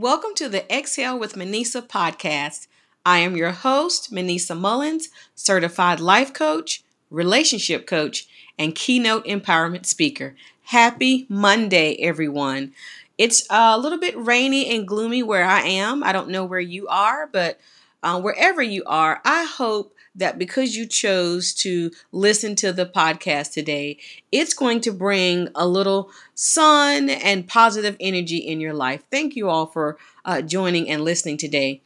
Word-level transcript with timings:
Welcome 0.00 0.34
to 0.36 0.48
the 0.48 0.64
Exhale 0.74 1.18
with 1.18 1.34
Manecia 1.34 1.86
podcast. 1.86 2.68
I 3.04 3.18
am 3.18 3.36
your 3.36 3.50
host, 3.50 4.10
Manecia 4.10 4.58
Mullins, 4.58 5.10
certified 5.34 6.00
life 6.00 6.32
coach, 6.32 6.82
relationship 7.10 7.86
coach, 7.86 8.26
and 8.58 8.74
keynote 8.74 9.26
empowerment 9.26 9.84
speaker. 9.84 10.36
Happy 10.62 11.26
Monday, 11.28 11.96
everyone. 12.00 12.72
It's 13.18 13.46
a 13.50 13.78
little 13.78 13.98
bit 13.98 14.16
rainy 14.16 14.74
and 14.74 14.88
gloomy 14.88 15.22
where 15.22 15.44
I 15.44 15.60
am. 15.64 16.02
I 16.02 16.12
don't 16.12 16.30
know 16.30 16.46
where 16.46 16.60
you 16.60 16.88
are, 16.88 17.26
but 17.30 17.60
uh, 18.02 18.22
wherever 18.22 18.62
you 18.62 18.82
are, 18.86 19.20
I 19.22 19.44
hope 19.44 19.94
that 20.14 20.38
because 20.38 20.76
you 20.76 20.86
chose 20.86 21.54
to 21.54 21.90
listen 22.12 22.56
to 22.56 22.72
the 22.72 22.86
podcast 22.86 23.52
today, 23.52 23.98
it's 24.32 24.54
going 24.54 24.80
to 24.82 24.92
bring 24.92 25.48
a 25.54 25.66
little 25.66 26.10
sun 26.34 27.08
and 27.08 27.46
positive 27.46 27.96
energy 28.00 28.38
in 28.38 28.60
your 28.60 28.74
life. 28.74 29.02
Thank 29.10 29.36
you 29.36 29.48
all 29.48 29.66
for 29.66 29.98
uh, 30.24 30.42
joining 30.42 30.88
and 30.90 31.02
listening 31.04 31.36
today. 31.36 31.82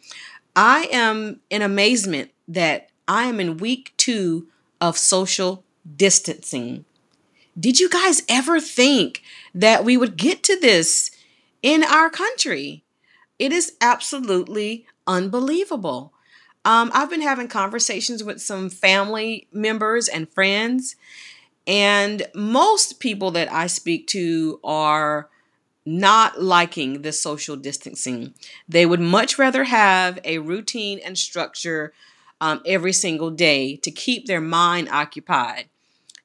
I 0.57 0.89
am 0.91 1.41
in 1.51 1.63
amazement 1.63 2.31
that 2.49 2.89
I 3.07 3.25
am 3.27 3.41
in 3.41 3.59
week 3.59 3.93
two 3.97 4.49
of 4.81 4.97
social 4.97 5.65
distancing. 5.97 6.85
Did 7.59 7.79
you 7.79 7.89
guys 7.89 8.23
ever 8.29 8.61
think 8.61 9.23
that 9.55 9.85
we 9.85 9.97
would 9.97 10.17
get 10.17 10.43
to 10.45 10.59
this 10.59 11.11
in 11.63 11.85
our 11.85 12.11
country? 12.11 12.85
It 13.39 13.53
is 13.53 13.75
absolutely 13.81 14.87
unbelievable. 15.07 16.14
Um, 16.65 16.91
I've 16.95 17.11
been 17.11 17.21
having 17.21 17.49
conversations 17.49 18.25
with 18.25 18.41
some 18.41 18.71
family 18.71 19.47
members 19.53 20.09
and 20.09 20.29
friends, 20.29 20.97
and 21.67 22.27
most 22.35 23.01
people 23.01 23.31
that 23.33 23.53
I 23.53 23.67
speak 23.67 24.07
to 24.09 24.61
are 24.65 25.29
not 25.87 26.41
liking 26.41 27.03
the 27.03 27.13
social 27.13 27.57
distancing. 27.57 28.35
They 28.69 28.87
would 28.87 29.01
much 29.01 29.39
rather 29.39 29.65
have 29.65 30.19
a 30.25 30.39
routine 30.39 31.01
and 31.05 31.19
structure 31.19 31.93
um, 32.41 32.63
every 32.67 32.93
single 32.93 33.31
day 33.31 33.77
to 33.77 33.91
keep 33.91 34.27
their 34.27 34.41
mind 34.41 34.89
occupied. 34.89 35.69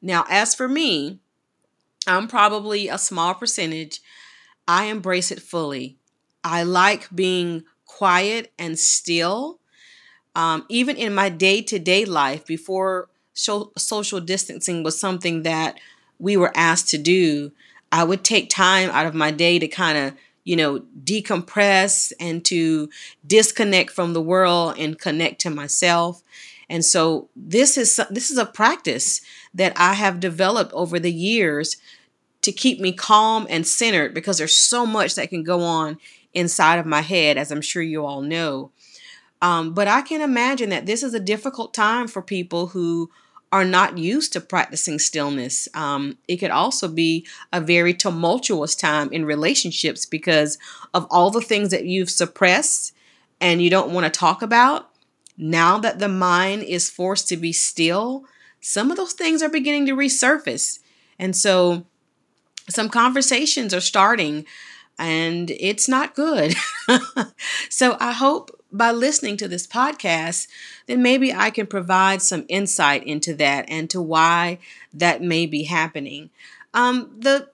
Now, 0.01 0.25
as 0.29 0.55
for 0.55 0.67
me, 0.67 1.19
I'm 2.07 2.27
probably 2.27 2.87
a 2.87 2.97
small 2.97 3.33
percentage. 3.33 4.01
I 4.67 4.85
embrace 4.85 5.31
it 5.31 5.41
fully. 5.41 5.97
I 6.43 6.63
like 6.63 7.13
being 7.13 7.63
quiet 7.85 8.53
and 8.57 8.79
still 8.79 9.58
um, 10.35 10.65
even 10.69 10.95
in 10.95 11.13
my 11.13 11.29
day 11.29 11.61
to 11.63 11.79
day 11.79 12.05
life, 12.05 12.45
before 12.45 13.09
social 13.33 14.19
distancing 14.19 14.83
was 14.83 14.99
something 14.99 15.43
that 15.43 15.79
we 16.19 16.35
were 16.35 16.51
asked 16.55 16.89
to 16.89 16.97
do, 16.97 17.51
I 17.91 18.03
would 18.03 18.23
take 18.23 18.49
time 18.49 18.89
out 18.89 19.05
of 19.05 19.15
my 19.15 19.31
day 19.31 19.59
to 19.59 19.67
kind 19.67 19.97
of, 19.97 20.13
you 20.43 20.55
know, 20.55 20.81
decompress 21.03 22.11
and 22.19 22.43
to 22.45 22.89
disconnect 23.25 23.91
from 23.91 24.13
the 24.13 24.21
world 24.21 24.75
and 24.77 24.99
connect 24.99 25.41
to 25.41 25.49
myself. 25.49 26.21
And 26.69 26.85
so 26.85 27.29
this 27.35 27.77
is 27.77 27.99
this 28.09 28.29
is 28.29 28.37
a 28.37 28.45
practice 28.45 29.21
that 29.53 29.73
I 29.75 29.93
have 29.93 30.19
developed 30.19 30.71
over 30.73 30.99
the 30.99 31.11
years 31.11 31.77
to 32.41 32.51
keep 32.51 32.79
me 32.79 32.91
calm 32.91 33.47
and 33.49 33.65
centered 33.65 34.13
because 34.13 34.37
there's 34.37 34.55
so 34.55 34.85
much 34.85 35.15
that 35.15 35.29
can 35.29 35.43
go 35.43 35.61
on 35.61 35.97
inside 36.33 36.79
of 36.79 36.85
my 36.85 37.01
head 37.01 37.37
as 37.37 37.51
I'm 37.51 37.61
sure 37.61 37.81
you 37.81 38.05
all 38.05 38.21
know. 38.21 38.71
Um, 39.41 39.73
but 39.73 39.87
I 39.87 40.01
can 40.01 40.21
imagine 40.21 40.69
that 40.69 40.85
this 40.85 41.03
is 41.03 41.13
a 41.13 41.19
difficult 41.19 41.73
time 41.73 42.07
for 42.07 42.21
people 42.21 42.67
who 42.67 43.09
are 43.51 43.65
not 43.65 43.97
used 43.97 44.33
to 44.33 44.41
practicing 44.41 44.99
stillness. 44.99 45.67
Um, 45.73 46.17
it 46.27 46.37
could 46.37 46.51
also 46.51 46.87
be 46.87 47.25
a 47.51 47.59
very 47.59 47.93
tumultuous 47.93 48.75
time 48.75 49.11
in 49.11 49.25
relationships 49.25 50.05
because 50.05 50.57
of 50.93 51.07
all 51.09 51.31
the 51.31 51.41
things 51.41 51.69
that 51.71 51.85
you've 51.85 52.11
suppressed 52.11 52.93
and 53.41 53.61
you 53.61 53.69
don't 53.69 53.91
want 53.91 54.05
to 54.05 54.19
talk 54.19 54.41
about. 54.41 54.89
Now 55.37 55.79
that 55.79 55.99
the 55.99 56.09
mind 56.09 56.63
is 56.63 56.89
forced 56.89 57.27
to 57.29 57.37
be 57.37 57.53
still, 57.53 58.25
some 58.61 58.91
of 58.91 58.97
those 58.97 59.13
things 59.13 59.41
are 59.41 59.49
beginning 59.49 59.85
to 59.87 59.95
resurface. 59.95 60.79
And 61.17 61.35
so 61.35 61.85
some 62.69 62.89
conversations 62.89 63.73
are 63.73 63.81
starting 63.81 64.45
and 64.99 65.49
it's 65.51 65.87
not 65.87 66.13
good. 66.13 66.55
so 67.69 67.97
I 67.99 68.11
hope 68.11 68.51
by 68.71 68.91
listening 68.91 69.37
to 69.37 69.47
this 69.47 69.65
podcast, 69.65 70.47
then 70.85 71.01
maybe 71.01 71.33
I 71.33 71.49
can 71.49 71.67
provide 71.67 72.21
some 72.21 72.45
insight 72.47 73.03
into 73.03 73.33
that 73.35 73.65
and 73.67 73.89
to 73.89 74.01
why 74.01 74.59
that 74.93 75.21
may 75.21 75.45
be 75.45 75.63
happening. 75.63 76.29
Um, 76.73 77.15
the 77.17 77.49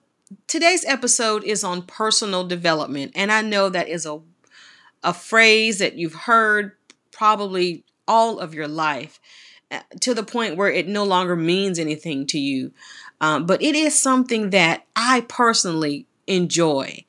today's 0.46 0.84
episode 0.84 1.44
is 1.44 1.64
on 1.64 1.82
personal 1.82 2.46
development, 2.46 3.12
and 3.14 3.32
I 3.32 3.42
know 3.42 3.68
that 3.68 3.88
is 3.88 4.04
a 4.06 4.20
a 5.06 5.14
phrase 5.14 5.78
that 5.78 5.94
you've 5.94 6.14
heard 6.14 6.72
probably 7.12 7.84
all 8.08 8.40
of 8.40 8.54
your 8.54 8.66
life 8.66 9.20
uh, 9.70 9.80
to 10.00 10.14
the 10.14 10.22
point 10.24 10.56
where 10.56 10.70
it 10.70 10.88
no 10.88 11.04
longer 11.04 11.36
means 11.36 11.78
anything 11.78 12.26
to 12.26 12.38
you. 12.38 12.72
Um, 13.20 13.46
but 13.46 13.62
it 13.62 13.74
is 13.74 14.00
something 14.00 14.50
that 14.50 14.84
I 14.96 15.22
personally 15.28 16.06
enjoy. 16.26 17.04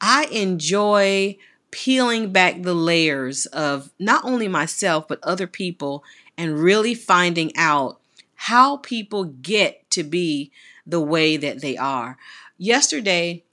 I 0.00 0.24
enjoy 0.26 1.38
peeling 1.76 2.32
back 2.32 2.62
the 2.62 2.72
layers 2.72 3.44
of 3.44 3.90
not 3.98 4.24
only 4.24 4.48
myself, 4.48 5.06
but 5.06 5.18
other 5.22 5.46
people 5.46 6.02
and 6.38 6.58
really 6.58 6.94
finding 6.94 7.54
out 7.54 8.00
how 8.34 8.78
people 8.78 9.24
get 9.24 9.88
to 9.90 10.02
be 10.02 10.50
the 10.86 11.02
way 11.02 11.36
that 11.36 11.60
they 11.60 11.76
are. 11.76 12.16
Yesterday, 12.56 13.44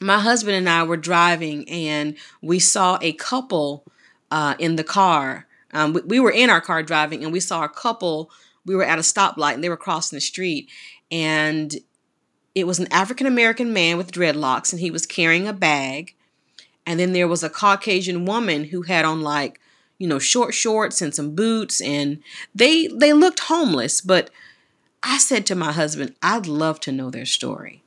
my 0.00 0.20
husband 0.20 0.54
and 0.54 0.68
I 0.68 0.84
were 0.84 0.96
driving 0.96 1.68
and 1.68 2.16
we 2.40 2.60
saw 2.60 2.98
a 3.02 3.12
couple 3.14 3.84
uh, 4.30 4.54
in 4.60 4.76
the 4.76 4.84
car. 4.84 5.48
Um, 5.72 5.92
we, 5.92 6.02
we 6.02 6.20
were 6.20 6.30
in 6.30 6.50
our 6.50 6.60
car 6.60 6.84
driving 6.84 7.24
and 7.24 7.32
we 7.32 7.40
saw 7.40 7.64
a 7.64 7.68
couple. 7.68 8.30
We 8.64 8.76
were 8.76 8.84
at 8.84 9.00
a 9.00 9.02
stoplight 9.02 9.54
and 9.54 9.64
they 9.64 9.68
were 9.68 9.76
crossing 9.76 10.16
the 10.16 10.20
street. 10.20 10.70
And 11.10 11.74
it 12.54 12.68
was 12.68 12.78
an 12.78 12.92
African 12.92 13.26
American 13.26 13.72
man 13.72 13.96
with 13.96 14.12
dreadlocks 14.12 14.72
and 14.72 14.78
he 14.78 14.92
was 14.92 15.04
carrying 15.04 15.48
a 15.48 15.52
bag. 15.52 16.14
And 16.86 17.00
then 17.00 17.12
there 17.12 17.28
was 17.28 17.42
a 17.42 17.50
Caucasian 17.50 18.24
woman 18.24 18.64
who 18.64 18.82
had 18.82 19.04
on 19.04 19.22
like, 19.22 19.60
you 19.98 20.06
know, 20.06 20.18
short 20.18 20.54
shorts 20.54 21.00
and 21.00 21.14
some 21.14 21.34
boots 21.34 21.80
and 21.80 22.20
they 22.54 22.88
they 22.88 23.12
looked 23.12 23.40
homeless, 23.40 24.00
but 24.00 24.30
I 25.02 25.18
said 25.18 25.46
to 25.46 25.54
my 25.54 25.72
husband, 25.72 26.14
I'd 26.22 26.46
love 26.46 26.80
to 26.80 26.92
know 26.92 27.10
their 27.10 27.26
story. 27.26 27.82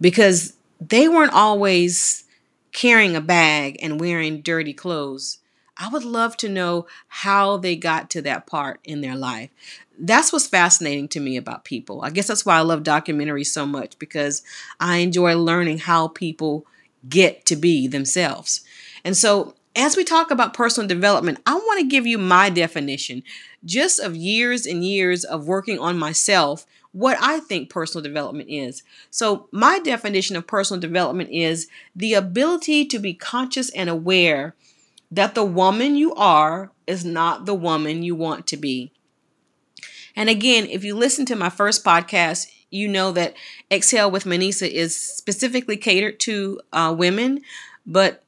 Because 0.00 0.54
they 0.80 1.08
weren't 1.08 1.32
always 1.32 2.24
carrying 2.72 3.16
a 3.16 3.20
bag 3.20 3.76
and 3.82 4.00
wearing 4.00 4.40
dirty 4.40 4.72
clothes. 4.72 5.38
I 5.76 5.88
would 5.88 6.04
love 6.04 6.36
to 6.38 6.48
know 6.48 6.86
how 7.08 7.56
they 7.56 7.76
got 7.76 8.10
to 8.10 8.22
that 8.22 8.46
part 8.46 8.80
in 8.84 9.00
their 9.00 9.16
life. 9.16 9.50
That's 9.98 10.32
what's 10.32 10.46
fascinating 10.46 11.08
to 11.08 11.20
me 11.20 11.36
about 11.36 11.64
people. 11.64 12.02
I 12.02 12.10
guess 12.10 12.26
that's 12.26 12.46
why 12.46 12.56
I 12.56 12.62
love 12.62 12.82
documentaries 12.82 13.46
so 13.46 13.66
much 13.66 13.98
because 13.98 14.42
I 14.80 14.98
enjoy 14.98 15.36
learning 15.36 15.78
how 15.78 16.08
people 16.08 16.66
get 17.08 17.44
to 17.46 17.56
be 17.56 17.86
themselves. 17.86 18.62
And 19.04 19.16
so, 19.16 19.54
as 19.76 19.96
we 19.96 20.02
talk 20.02 20.30
about 20.30 20.54
personal 20.54 20.88
development, 20.88 21.38
I 21.46 21.54
want 21.54 21.80
to 21.80 21.86
give 21.86 22.06
you 22.06 22.18
my 22.18 22.50
definition 22.50 23.22
just 23.64 24.00
of 24.00 24.16
years 24.16 24.66
and 24.66 24.84
years 24.84 25.24
of 25.24 25.46
working 25.46 25.78
on 25.78 25.98
myself, 25.98 26.66
what 26.92 27.16
I 27.20 27.40
think 27.40 27.70
personal 27.70 28.02
development 28.02 28.48
is. 28.50 28.82
So, 29.10 29.48
my 29.52 29.78
definition 29.78 30.36
of 30.36 30.46
personal 30.46 30.80
development 30.80 31.30
is 31.30 31.68
the 31.94 32.14
ability 32.14 32.86
to 32.86 32.98
be 32.98 33.14
conscious 33.14 33.70
and 33.70 33.88
aware 33.88 34.54
that 35.10 35.34
the 35.34 35.44
woman 35.44 35.96
you 35.96 36.14
are 36.14 36.70
is 36.86 37.04
not 37.04 37.46
the 37.46 37.54
woman 37.54 38.02
you 38.02 38.14
want 38.14 38.46
to 38.48 38.56
be. 38.56 38.92
And 40.18 40.28
again, 40.28 40.66
if 40.68 40.82
you 40.82 40.96
listen 40.96 41.26
to 41.26 41.36
my 41.36 41.48
first 41.48 41.84
podcast, 41.84 42.50
you 42.70 42.88
know 42.88 43.12
that 43.12 43.34
Exhale 43.70 44.10
with 44.10 44.24
Manecia 44.24 44.68
is 44.68 44.96
specifically 44.96 45.76
catered 45.76 46.18
to 46.20 46.60
uh, 46.72 46.92
women, 46.98 47.42
but 47.86 48.24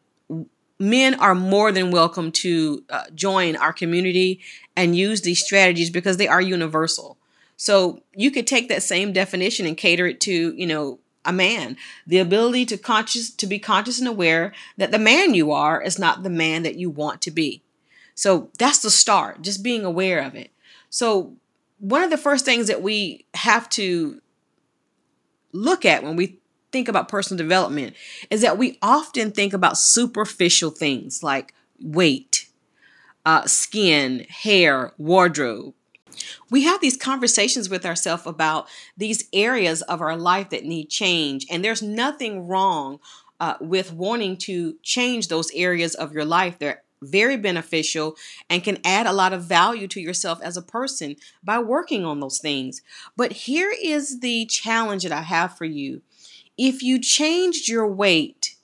men 0.78 1.16
are 1.16 1.34
more 1.34 1.72
than 1.72 1.90
welcome 1.90 2.30
to 2.30 2.84
uh, 2.90 3.06
join 3.12 3.56
our 3.56 3.72
community 3.72 4.40
and 4.76 4.96
use 4.96 5.22
these 5.22 5.44
strategies 5.44 5.90
because 5.90 6.16
they 6.16 6.28
are 6.28 6.40
universal. 6.40 7.18
So 7.56 8.04
you 8.14 8.30
could 8.30 8.46
take 8.46 8.68
that 8.68 8.84
same 8.84 9.12
definition 9.12 9.66
and 9.66 9.76
cater 9.76 10.06
it 10.06 10.20
to, 10.20 10.54
you 10.54 10.68
know, 10.68 11.00
a 11.24 11.32
man. 11.32 11.76
The 12.06 12.20
ability 12.20 12.66
to 12.66 12.78
conscious 12.78 13.30
to 13.30 13.48
be 13.48 13.58
conscious 13.58 13.98
and 13.98 14.06
aware 14.06 14.52
that 14.76 14.92
the 14.92 14.98
man 15.00 15.34
you 15.34 15.50
are 15.50 15.82
is 15.82 15.98
not 15.98 16.22
the 16.22 16.30
man 16.30 16.62
that 16.62 16.76
you 16.76 16.88
want 16.88 17.20
to 17.22 17.32
be. 17.32 17.62
So 18.14 18.48
that's 18.60 18.78
the 18.78 18.90
start, 18.90 19.42
just 19.42 19.64
being 19.64 19.84
aware 19.84 20.20
of 20.20 20.36
it. 20.36 20.52
So 20.88 21.34
one 21.80 22.02
of 22.02 22.10
the 22.10 22.18
first 22.18 22.44
things 22.44 22.68
that 22.68 22.82
we 22.82 23.26
have 23.34 23.68
to 23.70 24.20
look 25.52 25.84
at 25.84 26.02
when 26.02 26.14
we 26.14 26.38
think 26.70 26.88
about 26.88 27.08
personal 27.08 27.38
development 27.38 27.96
is 28.30 28.42
that 28.42 28.58
we 28.58 28.78
often 28.82 29.32
think 29.32 29.52
about 29.52 29.76
superficial 29.76 30.70
things 30.70 31.22
like 31.22 31.52
weight, 31.82 32.48
uh, 33.26 33.46
skin, 33.46 34.26
hair, 34.28 34.92
wardrobe. 34.98 35.74
We 36.50 36.64
have 36.64 36.80
these 36.80 36.96
conversations 36.96 37.70
with 37.70 37.86
ourselves 37.86 38.26
about 38.26 38.68
these 38.96 39.28
areas 39.32 39.80
of 39.82 40.00
our 40.00 40.16
life 40.16 40.50
that 40.50 40.64
need 40.64 40.90
change, 40.90 41.46
and 41.50 41.64
there's 41.64 41.82
nothing 41.82 42.46
wrong 42.46 43.00
uh, 43.40 43.54
with 43.60 43.92
wanting 43.92 44.36
to 44.36 44.76
change 44.82 45.28
those 45.28 45.50
areas 45.52 45.94
of 45.94 46.12
your 46.12 46.26
life. 46.26 46.58
They're 46.58 46.82
very 47.02 47.36
beneficial 47.36 48.16
and 48.48 48.64
can 48.64 48.78
add 48.84 49.06
a 49.06 49.12
lot 49.12 49.32
of 49.32 49.44
value 49.44 49.88
to 49.88 50.00
yourself 50.00 50.40
as 50.42 50.56
a 50.56 50.62
person 50.62 51.16
by 51.42 51.58
working 51.58 52.04
on 52.04 52.20
those 52.20 52.38
things. 52.38 52.82
But 53.16 53.32
here 53.32 53.72
is 53.82 54.20
the 54.20 54.46
challenge 54.46 55.02
that 55.02 55.12
I 55.12 55.22
have 55.22 55.56
for 55.56 55.64
you. 55.64 56.02
If 56.58 56.82
you 56.82 57.00
changed 57.00 57.68
your 57.68 57.86
weight, 57.86 58.56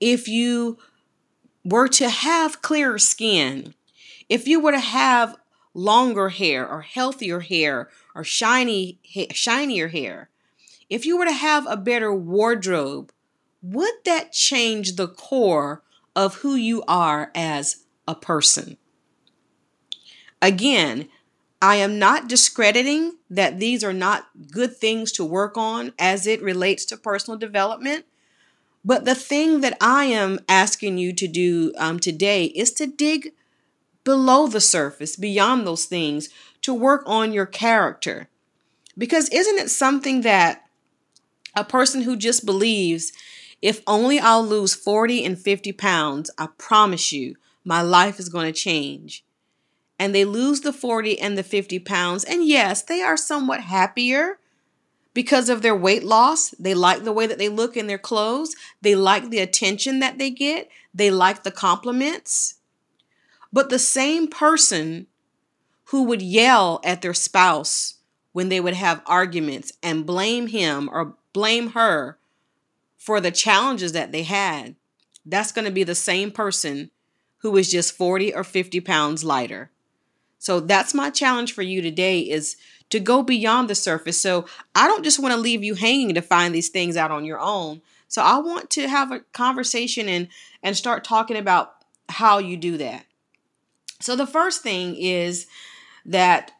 if 0.00 0.28
you 0.28 0.78
were 1.64 1.88
to 1.88 2.08
have 2.08 2.62
clearer 2.62 2.98
skin, 2.98 3.74
if 4.28 4.46
you 4.48 4.60
were 4.60 4.72
to 4.72 4.78
have 4.78 5.36
longer 5.74 6.28
hair 6.28 6.68
or 6.68 6.82
healthier 6.82 7.40
hair 7.40 7.88
or 8.14 8.24
shiny 8.24 8.98
shinier 9.32 9.88
hair, 9.88 10.30
if 10.90 11.04
you 11.04 11.18
were 11.18 11.26
to 11.26 11.32
have 11.32 11.66
a 11.68 11.76
better 11.76 12.12
wardrobe, 12.12 13.12
would 13.62 13.94
that 14.04 14.32
change 14.32 14.96
the 14.96 15.08
core 15.08 15.82
of 16.18 16.34
who 16.36 16.56
you 16.56 16.82
are 16.88 17.30
as 17.32 17.84
a 18.08 18.14
person? 18.16 18.76
Again, 20.42 21.08
I 21.62 21.76
am 21.76 21.96
not 22.00 22.28
discrediting 22.28 23.18
that 23.30 23.60
these 23.60 23.84
are 23.84 23.92
not 23.92 24.26
good 24.50 24.76
things 24.76 25.12
to 25.12 25.24
work 25.24 25.56
on 25.56 25.92
as 25.96 26.26
it 26.26 26.42
relates 26.42 26.84
to 26.86 26.96
personal 26.96 27.38
development. 27.38 28.04
But 28.84 29.04
the 29.04 29.14
thing 29.14 29.60
that 29.60 29.76
I 29.80 30.04
am 30.06 30.40
asking 30.48 30.98
you 30.98 31.12
to 31.12 31.28
do 31.28 31.72
um, 31.78 32.00
today 32.00 32.46
is 32.46 32.72
to 32.72 32.86
dig 32.86 33.32
below 34.02 34.48
the 34.48 34.60
surface, 34.60 35.14
beyond 35.14 35.66
those 35.66 35.84
things, 35.84 36.30
to 36.62 36.74
work 36.74 37.04
on 37.06 37.32
your 37.32 37.46
character. 37.46 38.28
Because 38.96 39.28
isn't 39.28 39.58
it 39.58 39.70
something 39.70 40.22
that 40.22 40.64
a 41.54 41.62
person 41.62 42.02
who 42.02 42.16
just 42.16 42.44
believes, 42.44 43.12
if 43.60 43.82
only 43.86 44.18
I'll 44.18 44.46
lose 44.46 44.74
40 44.74 45.24
and 45.24 45.38
50 45.38 45.72
pounds, 45.72 46.30
I 46.38 46.48
promise 46.58 47.12
you, 47.12 47.36
my 47.64 47.82
life 47.82 48.18
is 48.18 48.28
going 48.28 48.46
to 48.46 48.58
change. 48.58 49.24
And 49.98 50.14
they 50.14 50.24
lose 50.24 50.60
the 50.60 50.72
40 50.72 51.20
and 51.20 51.36
the 51.36 51.42
50 51.42 51.80
pounds. 51.80 52.22
And 52.24 52.46
yes, 52.46 52.82
they 52.82 53.02
are 53.02 53.16
somewhat 53.16 53.60
happier 53.60 54.38
because 55.12 55.48
of 55.48 55.62
their 55.62 55.74
weight 55.74 56.04
loss. 56.04 56.50
They 56.50 56.74
like 56.74 57.02
the 57.02 57.12
way 57.12 57.26
that 57.26 57.38
they 57.38 57.48
look 57.48 57.76
in 57.76 57.88
their 57.88 57.98
clothes. 57.98 58.54
They 58.80 58.94
like 58.94 59.30
the 59.30 59.40
attention 59.40 59.98
that 59.98 60.18
they 60.18 60.30
get. 60.30 60.70
They 60.94 61.10
like 61.10 61.42
the 61.42 61.50
compliments. 61.50 62.54
But 63.52 63.70
the 63.70 63.78
same 63.78 64.28
person 64.28 65.08
who 65.86 66.04
would 66.04 66.22
yell 66.22 66.80
at 66.84 67.02
their 67.02 67.14
spouse 67.14 67.94
when 68.32 68.50
they 68.50 68.60
would 68.60 68.74
have 68.74 69.02
arguments 69.06 69.72
and 69.82 70.06
blame 70.06 70.48
him 70.48 70.88
or 70.92 71.16
blame 71.32 71.70
her 71.70 72.17
for 73.08 73.22
the 73.22 73.30
challenges 73.30 73.92
that 73.92 74.12
they 74.12 74.22
had, 74.22 74.76
that's 75.24 75.50
going 75.50 75.64
to 75.64 75.70
be 75.70 75.82
the 75.82 75.94
same 75.94 76.30
person 76.30 76.90
who 77.38 77.56
is 77.56 77.70
just 77.70 77.96
40 77.96 78.34
or 78.34 78.44
50 78.44 78.82
pounds 78.82 79.24
lighter. 79.24 79.70
So 80.38 80.60
that's 80.60 80.92
my 80.92 81.08
challenge 81.08 81.54
for 81.54 81.62
you 81.62 81.80
today 81.80 82.20
is 82.20 82.58
to 82.90 83.00
go 83.00 83.22
beyond 83.22 83.70
the 83.70 83.74
surface. 83.74 84.20
So 84.20 84.44
I 84.74 84.86
don't 84.86 85.04
just 85.04 85.18
want 85.18 85.34
to 85.34 85.40
leave 85.40 85.64
you 85.64 85.74
hanging 85.74 86.14
to 86.16 86.20
find 86.20 86.54
these 86.54 86.68
things 86.68 86.98
out 86.98 87.10
on 87.10 87.24
your 87.24 87.40
own. 87.40 87.80
So 88.08 88.20
I 88.20 88.40
want 88.40 88.68
to 88.72 88.86
have 88.86 89.10
a 89.10 89.20
conversation 89.32 90.06
and 90.06 90.28
and 90.62 90.76
start 90.76 91.02
talking 91.02 91.38
about 91.38 91.76
how 92.10 92.36
you 92.36 92.58
do 92.58 92.76
that. 92.76 93.06
So 94.02 94.16
the 94.16 94.26
first 94.26 94.62
thing 94.62 94.96
is 94.96 95.46
that 96.04 96.50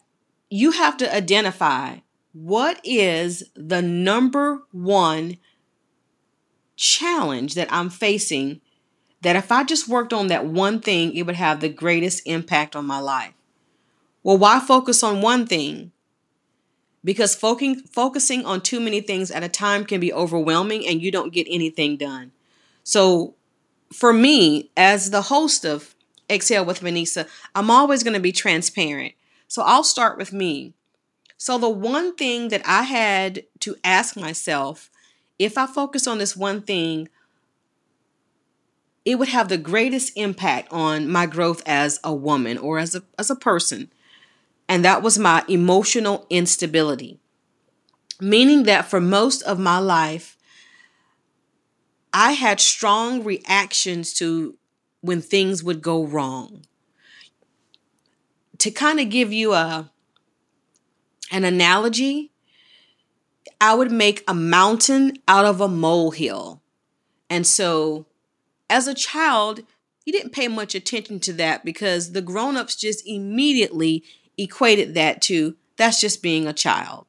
you 0.49 0.71
have 0.71 0.97
to 0.97 1.15
identify 1.15 1.99
what 2.33 2.81
is 2.85 3.45
the 3.55 3.83
number 3.83 4.62
one 4.73 5.37
challenge 6.79 7.55
that 7.55 7.71
I'm 7.71 7.91
facing 7.91 8.61
that 9.21 9.37
if 9.37 9.51
I 9.51 9.65
just 9.65 9.89
worked 9.89 10.13
on 10.13 10.29
that 10.29 10.47
one 10.47 10.81
thing, 10.81 11.15
it 11.15 11.25
would 11.25 11.35
have 11.35 11.61
the 11.61 11.69
greatest 11.69 12.23
impact 12.25 12.77
on 12.77 12.87
my 12.87 13.01
life. 13.01 13.35
Well, 14.23 14.39
why 14.39 14.61
focus 14.61 15.03
on 15.03 15.21
one 15.21 15.47
thing? 15.47 15.93
Because 17.05 17.35
focusing 17.35 17.81
focusing 17.81 18.45
on 18.45 18.61
too 18.61 18.81
many 18.81 19.01
things 19.01 19.31
at 19.31 19.43
a 19.43 19.49
time 19.49 19.85
can 19.85 20.01
be 20.01 20.13
overwhelming 20.13 20.87
and 20.87 21.03
you 21.03 21.11
don't 21.11 21.33
get 21.33 21.47
anything 21.51 21.97
done. 21.97 22.33
So, 22.85 23.35
for 23.93 24.13
me, 24.13 24.71
as 24.77 25.11
the 25.11 25.23
host 25.23 25.65
of 25.65 25.95
Exhale 26.31 26.65
with 26.65 26.81
Manecia, 26.81 27.27
I'm 27.55 27.71
always 27.71 28.03
going 28.03 28.15
to 28.15 28.21
be 28.21 28.33
transparent. 28.33 29.15
So, 29.47 29.63
I'll 29.63 29.85
start 29.85 30.19
with 30.19 30.33
me. 30.33 30.75
So, 31.39 31.59
the 31.59 31.69
one 31.69 32.15
thing 32.17 32.49
that 32.49 32.63
I 32.67 32.83
had 32.83 33.45
to 33.61 33.77
ask 33.83 34.17
myself 34.17 34.91
if 35.38 35.56
I 35.56 35.67
focus 35.67 36.06
on 36.06 36.19
this 36.19 36.37
one 36.37 36.62
thing, 36.62 37.08
it 39.05 39.19
would 39.19 39.29
have 39.29 39.49
the 39.49 39.58
greatest 39.58 40.12
impact 40.17 40.69
on 40.70 41.08
my 41.08 41.26
growth 41.26 41.62
as 41.64 41.99
a 42.05 42.14
woman 42.14 42.58
or 42.58 42.79
as 42.79 42.94
a, 42.94 43.02
as 43.19 43.31
a 43.31 43.37
person. 43.37 43.90
And 44.69 44.85
that 44.85 45.02
was 45.02 45.19
my 45.19 45.44
emotional 45.49 46.26
instability. 46.29 47.19
Meaning 48.20 48.64
that 48.64 48.85
for 48.85 49.00
most 49.00 49.43
of 49.43 49.58
my 49.58 49.79
life, 49.79 50.37
I 52.12 52.32
had 52.32 52.61
strong 52.61 53.23
reactions 53.23 54.12
to 54.14 54.56
when 55.00 55.23
things 55.23 55.62
would 55.62 55.81
go 55.81 56.05
wrong. 56.05 56.64
To 58.58 58.70
kind 58.70 58.99
of 58.99 59.08
give 59.08 59.32
you 59.32 59.52
a 59.52 59.90
an 61.31 61.44
analogy, 61.44 62.32
I 63.61 63.75
would 63.75 63.91
make 63.91 64.23
a 64.29 64.35
mountain 64.35 65.19
out 65.27 65.45
of 65.45 65.61
a 65.61 65.69
molehill. 65.69 66.63
And 67.29 67.47
so, 67.47 68.07
as 68.71 68.87
a 68.87 68.95
child, 68.95 69.61
you 70.05 70.13
didn't 70.13 70.33
pay 70.33 70.49
much 70.49 70.75
attention 70.75 71.21
to 71.21 71.33
that 71.35 71.65
because 71.65 72.13
the 72.13 72.23
grown-ups 72.23 72.77
just 72.77 73.07
immediately 73.07 74.05
equated 74.37 74.95
that 74.95 75.21
to 75.23 75.57
that's 75.77 76.01
just 76.01 76.23
being 76.23 76.47
a 76.47 76.53
child. 76.53 77.07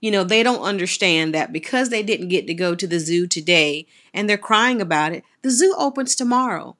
You 0.00 0.10
know, 0.10 0.24
they 0.24 0.42
don't 0.42 0.62
understand 0.62 1.34
that 1.34 1.52
because 1.52 1.88
they 1.88 2.02
didn't 2.02 2.28
get 2.28 2.46
to 2.48 2.54
go 2.54 2.74
to 2.74 2.86
the 2.86 2.98
zoo 2.98 3.26
today 3.26 3.86
and 4.12 4.28
they're 4.28 4.36
crying 4.36 4.80
about 4.80 5.12
it, 5.12 5.24
the 5.42 5.50
zoo 5.50 5.74
opens 5.78 6.14
tomorrow. 6.14 6.76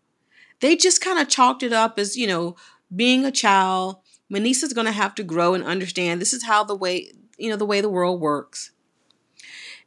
They 0.61 0.75
just 0.77 1.01
kind 1.01 1.19
of 1.19 1.29
chalked 1.29 1.63
it 1.63 1.73
up 1.73 1.99
as, 1.99 2.17
you 2.17 2.27
know, 2.27 2.57
being 2.95 3.25
a 3.25 3.31
child, 3.31 3.97
Manecia's 4.29 4.73
going 4.73 4.87
to 4.87 4.93
have 4.93 5.15
to 5.17 5.23
grow 5.23 5.55
and 5.55 5.63
understand 5.65 6.21
this 6.21 6.33
is 6.33 6.45
how 6.45 6.65
the 6.65 6.75
way, 6.75 7.13
you 7.39 7.51
know, 7.51 7.57
the 7.57 7.67
way 7.67 7.81
the 7.81 7.89
world 7.89 8.21
works. 8.21 8.73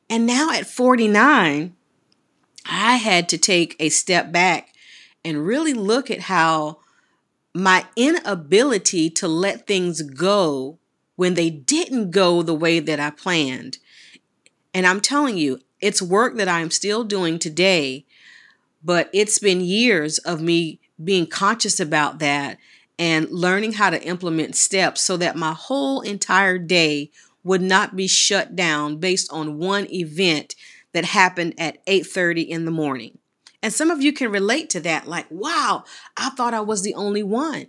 And 0.09 0.25
now 0.25 0.51
at 0.51 0.67
49, 0.67 1.75
I 2.65 2.95
had 2.95 3.29
to 3.29 3.37
take 3.37 3.75
a 3.79 3.89
step 3.89 4.31
back 4.31 4.73
and 5.23 5.45
really 5.45 5.73
look 5.73 6.11
at 6.11 6.21
how 6.21 6.79
my 7.53 7.85
inability 7.95 9.09
to 9.09 9.27
let 9.27 9.65
things 9.65 10.01
go 10.01 10.77
when 11.15 11.33
they 11.33 11.49
didn't 11.49 12.11
go 12.11 12.41
the 12.41 12.53
way 12.53 12.79
that 12.79 12.99
I 12.99 13.09
planned. 13.09 13.77
And 14.73 14.85
I'm 14.85 14.99
telling 14.99 15.37
you, 15.37 15.61
it's 15.79 16.01
work 16.01 16.35
that 16.35 16.49
I'm 16.49 16.69
still 16.69 17.03
doing 17.03 17.39
today, 17.39 18.05
but 18.83 19.09
it's 19.13 19.39
been 19.39 19.61
years 19.61 20.17
of 20.19 20.41
me 20.41 20.79
being 21.01 21.27
conscious 21.27 21.79
about 21.79 22.19
that 22.19 22.57
and 22.99 23.29
learning 23.29 23.73
how 23.73 23.89
to 23.89 24.03
implement 24.03 24.55
steps 24.55 25.01
so 25.01 25.17
that 25.17 25.35
my 25.35 25.53
whole 25.53 26.01
entire 26.01 26.57
day 26.57 27.11
would 27.45 27.61
not 27.61 27.95
be 27.95 28.07
shut 28.07 28.55
down 28.55 28.97
based 28.97 29.31
on 29.31 29.57
one 29.57 29.87
event 29.93 30.55
that 30.91 31.05
happened 31.05 31.53
at 31.57 31.77
8:30 31.87 32.41
in 32.41 32.65
the 32.65 32.71
morning. 32.71 33.19
And 33.63 33.73
some 33.73 33.89
of 33.89 34.01
you 34.01 34.11
can 34.11 34.31
relate 34.31 34.69
to 34.71 34.81
that 34.81 35.07
like, 35.07 35.27
"Wow, 35.29 35.85
I 36.17 36.31
thought 36.31 36.53
I 36.53 36.59
was 36.59 36.81
the 36.81 36.95
only 36.95 37.23
one." 37.23 37.67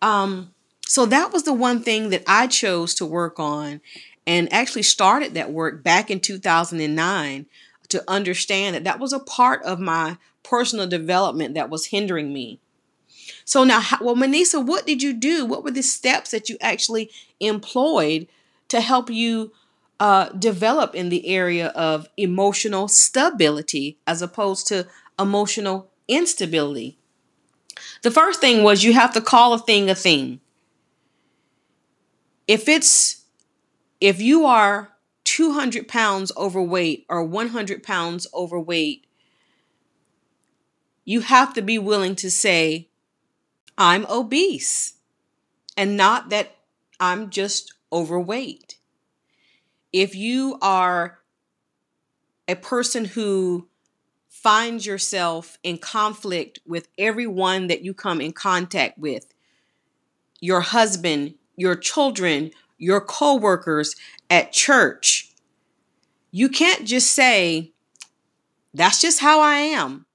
Um 0.00 0.54
so 0.86 1.06
that 1.06 1.32
was 1.32 1.44
the 1.44 1.54
one 1.54 1.82
thing 1.82 2.10
that 2.10 2.22
I 2.26 2.46
chose 2.46 2.94
to 2.96 3.06
work 3.06 3.40
on 3.40 3.80
and 4.26 4.52
actually 4.52 4.82
started 4.82 5.32
that 5.34 5.50
work 5.50 5.82
back 5.82 6.10
in 6.10 6.20
2009 6.20 7.46
to 7.88 8.04
understand 8.06 8.74
that 8.74 8.84
that 8.84 9.00
was 9.00 9.12
a 9.12 9.18
part 9.18 9.62
of 9.62 9.80
my 9.80 10.18
personal 10.42 10.86
development 10.86 11.54
that 11.54 11.70
was 11.70 11.86
hindering 11.86 12.32
me. 12.32 12.60
So 13.44 13.64
now, 13.64 13.82
well, 14.00 14.16
Manecia, 14.16 14.64
what 14.64 14.86
did 14.86 15.02
you 15.02 15.12
do? 15.12 15.46
What 15.46 15.64
were 15.64 15.70
the 15.70 15.82
steps 15.82 16.30
that 16.30 16.48
you 16.48 16.56
actually 16.60 17.10
employed 17.40 18.28
to 18.72 18.80
help 18.80 19.10
you 19.10 19.52
uh, 20.00 20.30
develop 20.30 20.94
in 20.94 21.10
the 21.10 21.28
area 21.28 21.68
of 21.68 22.08
emotional 22.16 22.88
stability 22.88 23.98
as 24.06 24.22
opposed 24.22 24.66
to 24.66 24.86
emotional 25.18 25.90
instability? 26.08 26.96
The 28.00 28.10
first 28.10 28.40
thing 28.40 28.62
was 28.62 28.82
you 28.82 28.94
have 28.94 29.12
to 29.12 29.20
call 29.20 29.52
a 29.52 29.58
thing 29.58 29.90
a 29.90 29.94
thing. 29.94 30.40
If 32.48 32.66
it's 32.66 33.26
if 34.00 34.22
you 34.22 34.46
are 34.46 34.92
200 35.24 35.86
pounds 35.86 36.32
overweight 36.34 37.04
or 37.10 37.22
100 37.22 37.82
pounds 37.82 38.26
overweight, 38.32 39.06
you 41.04 41.20
have 41.20 41.52
to 41.52 41.60
be 41.60 41.78
willing 41.78 42.16
to 42.16 42.30
say, 42.30 42.88
I'm 43.76 44.06
obese 44.06 44.94
and 45.76 45.94
not 45.94 46.30
that 46.30 46.56
I'm 46.98 47.28
just 47.28 47.74
overweight. 47.92 48.78
If 49.92 50.14
you 50.14 50.58
are 50.62 51.18
a 52.48 52.56
person 52.56 53.04
who 53.04 53.68
finds 54.28 54.86
yourself 54.86 55.58
in 55.62 55.78
conflict 55.78 56.58
with 56.66 56.88
everyone 56.98 57.68
that 57.68 57.82
you 57.82 57.94
come 57.94 58.20
in 58.20 58.32
contact 58.32 58.98
with 58.98 59.32
your 60.40 60.60
husband, 60.60 61.34
your 61.56 61.76
children, 61.76 62.50
your 62.78 63.00
coworkers 63.00 63.94
at 64.28 64.52
church. 64.52 65.30
You 66.32 66.48
can't 66.48 66.84
just 66.84 67.12
say, 67.12 67.72
that's 68.74 69.00
just 69.00 69.20
how 69.20 69.40
I 69.40 69.56
am. 69.58 70.06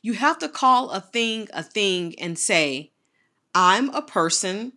You 0.00 0.14
have 0.14 0.38
to 0.38 0.48
call 0.48 0.90
a 0.90 1.00
thing 1.00 1.48
a 1.52 1.62
thing 1.62 2.18
and 2.18 2.38
say, 2.38 2.92
I'm 3.54 3.90
a 3.90 4.00
person 4.00 4.72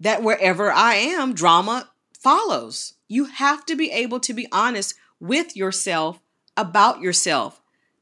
that 0.00 0.22
wherever 0.22 0.70
I 0.70 0.94
am, 0.94 1.34
drama 1.34 1.90
follows. 2.18 2.94
You 3.08 3.24
have 3.24 3.64
to 3.66 3.76
be 3.76 3.90
able 3.90 4.20
to 4.20 4.34
be 4.34 4.46
honest 4.52 4.94
with 5.20 5.56
yourself 5.56 6.20
about 6.56 7.00
yourself. 7.00 7.60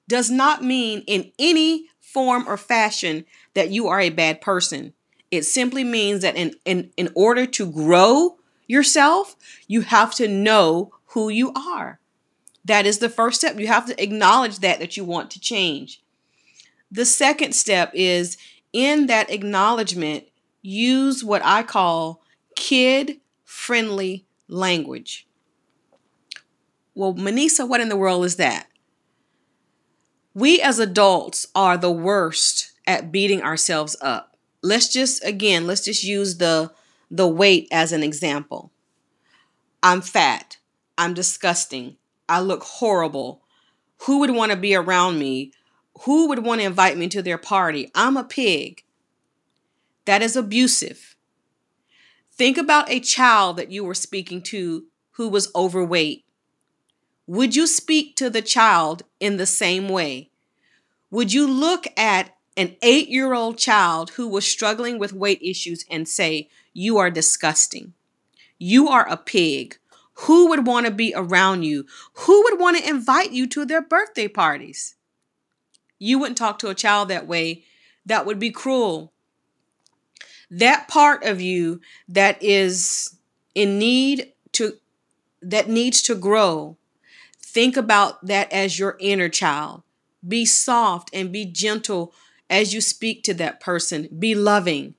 Does 0.08 0.30
not 0.30 0.62
mean 0.62 1.02
in 1.06 1.32
any 1.38 1.86
form 2.00 2.46
or 2.46 2.56
fashion 2.56 3.24
that 3.54 3.70
you 3.70 3.88
are 3.88 4.00
a 4.00 4.10
bad 4.10 4.40
person. 4.40 4.92
It 5.30 5.42
simply 5.42 5.84
means 5.84 6.22
that 6.22 6.36
in, 6.36 6.54
in, 6.64 6.90
in 6.96 7.10
order 7.14 7.46
to 7.46 7.70
grow 7.70 8.38
yourself, 8.66 9.36
you 9.66 9.82
have 9.82 10.14
to 10.14 10.28
know 10.28 10.92
who 11.08 11.28
you 11.28 11.52
are. 11.54 11.98
That 12.64 12.86
is 12.86 12.98
the 12.98 13.08
first 13.08 13.40
step. 13.40 13.58
You 13.58 13.66
have 13.68 13.86
to 13.86 14.02
acknowledge 14.02 14.60
that 14.60 14.78
that 14.80 14.96
you 14.96 15.04
want 15.04 15.30
to 15.32 15.40
change. 15.40 16.02
The 16.90 17.04
second 17.04 17.54
step 17.54 17.90
is 17.94 18.36
in 18.72 19.06
that 19.06 19.30
acknowledgement, 19.30 20.24
use 20.66 21.22
what 21.22 21.42
I 21.44 21.62
call 21.62 22.22
kid 22.56 23.20
friendly 23.44 24.26
language. 24.48 25.26
Well, 26.94 27.14
Manecia, 27.14 27.68
what 27.68 27.80
in 27.80 27.88
the 27.88 27.96
world 27.96 28.24
is 28.24 28.36
that? 28.36 28.66
We 30.34 30.60
as 30.60 30.78
adults 30.78 31.46
are 31.54 31.76
the 31.78 31.90
worst 31.90 32.72
at 32.86 33.12
beating 33.12 33.42
ourselves 33.42 33.96
up. 34.00 34.36
Let's 34.62 34.88
just 34.88 35.24
again, 35.24 35.66
let's 35.66 35.84
just 35.84 36.04
use 36.04 36.38
the 36.38 36.72
the 37.10 37.28
weight 37.28 37.68
as 37.70 37.92
an 37.92 38.02
example. 38.02 38.72
I'm 39.82 40.00
fat. 40.00 40.56
I'm 40.98 41.14
disgusting. 41.14 41.96
I 42.28 42.40
look 42.40 42.62
horrible. 42.62 43.42
Who 44.02 44.18
would 44.18 44.30
want 44.30 44.50
to 44.50 44.58
be 44.58 44.74
around 44.74 45.18
me? 45.18 45.52
Who 46.02 46.28
would 46.28 46.44
want 46.44 46.60
to 46.60 46.66
invite 46.66 46.98
me 46.98 47.08
to 47.08 47.22
their 47.22 47.38
party? 47.38 47.90
I'm 47.94 48.16
a 48.16 48.24
pig. 48.24 48.82
That 50.06 50.22
is 50.22 50.36
abusive. 50.36 51.16
Think 52.32 52.56
about 52.56 52.90
a 52.90 53.00
child 53.00 53.56
that 53.58 53.70
you 53.70 53.84
were 53.84 53.94
speaking 53.94 54.42
to 54.42 54.86
who 55.12 55.28
was 55.28 55.50
overweight. 55.54 56.24
Would 57.26 57.56
you 57.56 57.66
speak 57.66 58.16
to 58.16 58.30
the 58.30 58.42
child 58.42 59.02
in 59.20 59.36
the 59.36 59.46
same 59.46 59.88
way? 59.88 60.30
Would 61.10 61.32
you 61.32 61.46
look 61.46 61.86
at 61.96 62.36
an 62.56 62.76
eight 62.82 63.08
year 63.08 63.34
old 63.34 63.58
child 63.58 64.10
who 64.10 64.26
was 64.28 64.46
struggling 64.46 64.98
with 64.98 65.12
weight 65.12 65.40
issues 65.42 65.84
and 65.90 66.08
say, 66.08 66.48
You 66.72 66.98
are 66.98 67.10
disgusting. 67.10 67.92
You 68.58 68.88
are 68.88 69.08
a 69.08 69.16
pig. 69.16 69.76
Who 70.20 70.48
would 70.48 70.66
want 70.66 70.86
to 70.86 70.92
be 70.92 71.12
around 71.14 71.64
you? 71.64 71.84
Who 72.14 72.42
would 72.44 72.58
want 72.58 72.78
to 72.78 72.88
invite 72.88 73.32
you 73.32 73.46
to 73.48 73.66
their 73.66 73.82
birthday 73.82 74.28
parties? 74.28 74.94
You 75.98 76.18
wouldn't 76.18 76.38
talk 76.38 76.58
to 76.60 76.68
a 76.68 76.74
child 76.74 77.08
that 77.08 77.26
way. 77.26 77.64
That 78.06 78.24
would 78.24 78.38
be 78.38 78.50
cruel. 78.50 79.12
That 80.50 80.88
part 80.88 81.24
of 81.24 81.40
you 81.40 81.80
that 82.08 82.42
is 82.42 83.16
in 83.54 83.78
need 83.78 84.32
to, 84.52 84.74
that 85.42 85.68
needs 85.68 86.02
to 86.02 86.14
grow, 86.14 86.76
think 87.40 87.76
about 87.76 88.24
that 88.26 88.52
as 88.52 88.78
your 88.78 88.96
inner 89.00 89.28
child. 89.28 89.82
Be 90.26 90.44
soft 90.44 91.10
and 91.12 91.32
be 91.32 91.44
gentle 91.44 92.12
as 92.48 92.74
you 92.74 92.80
speak 92.80 93.22
to 93.24 93.34
that 93.34 93.60
person. 93.60 94.08
Be 94.18 94.34
loving. 94.34 94.94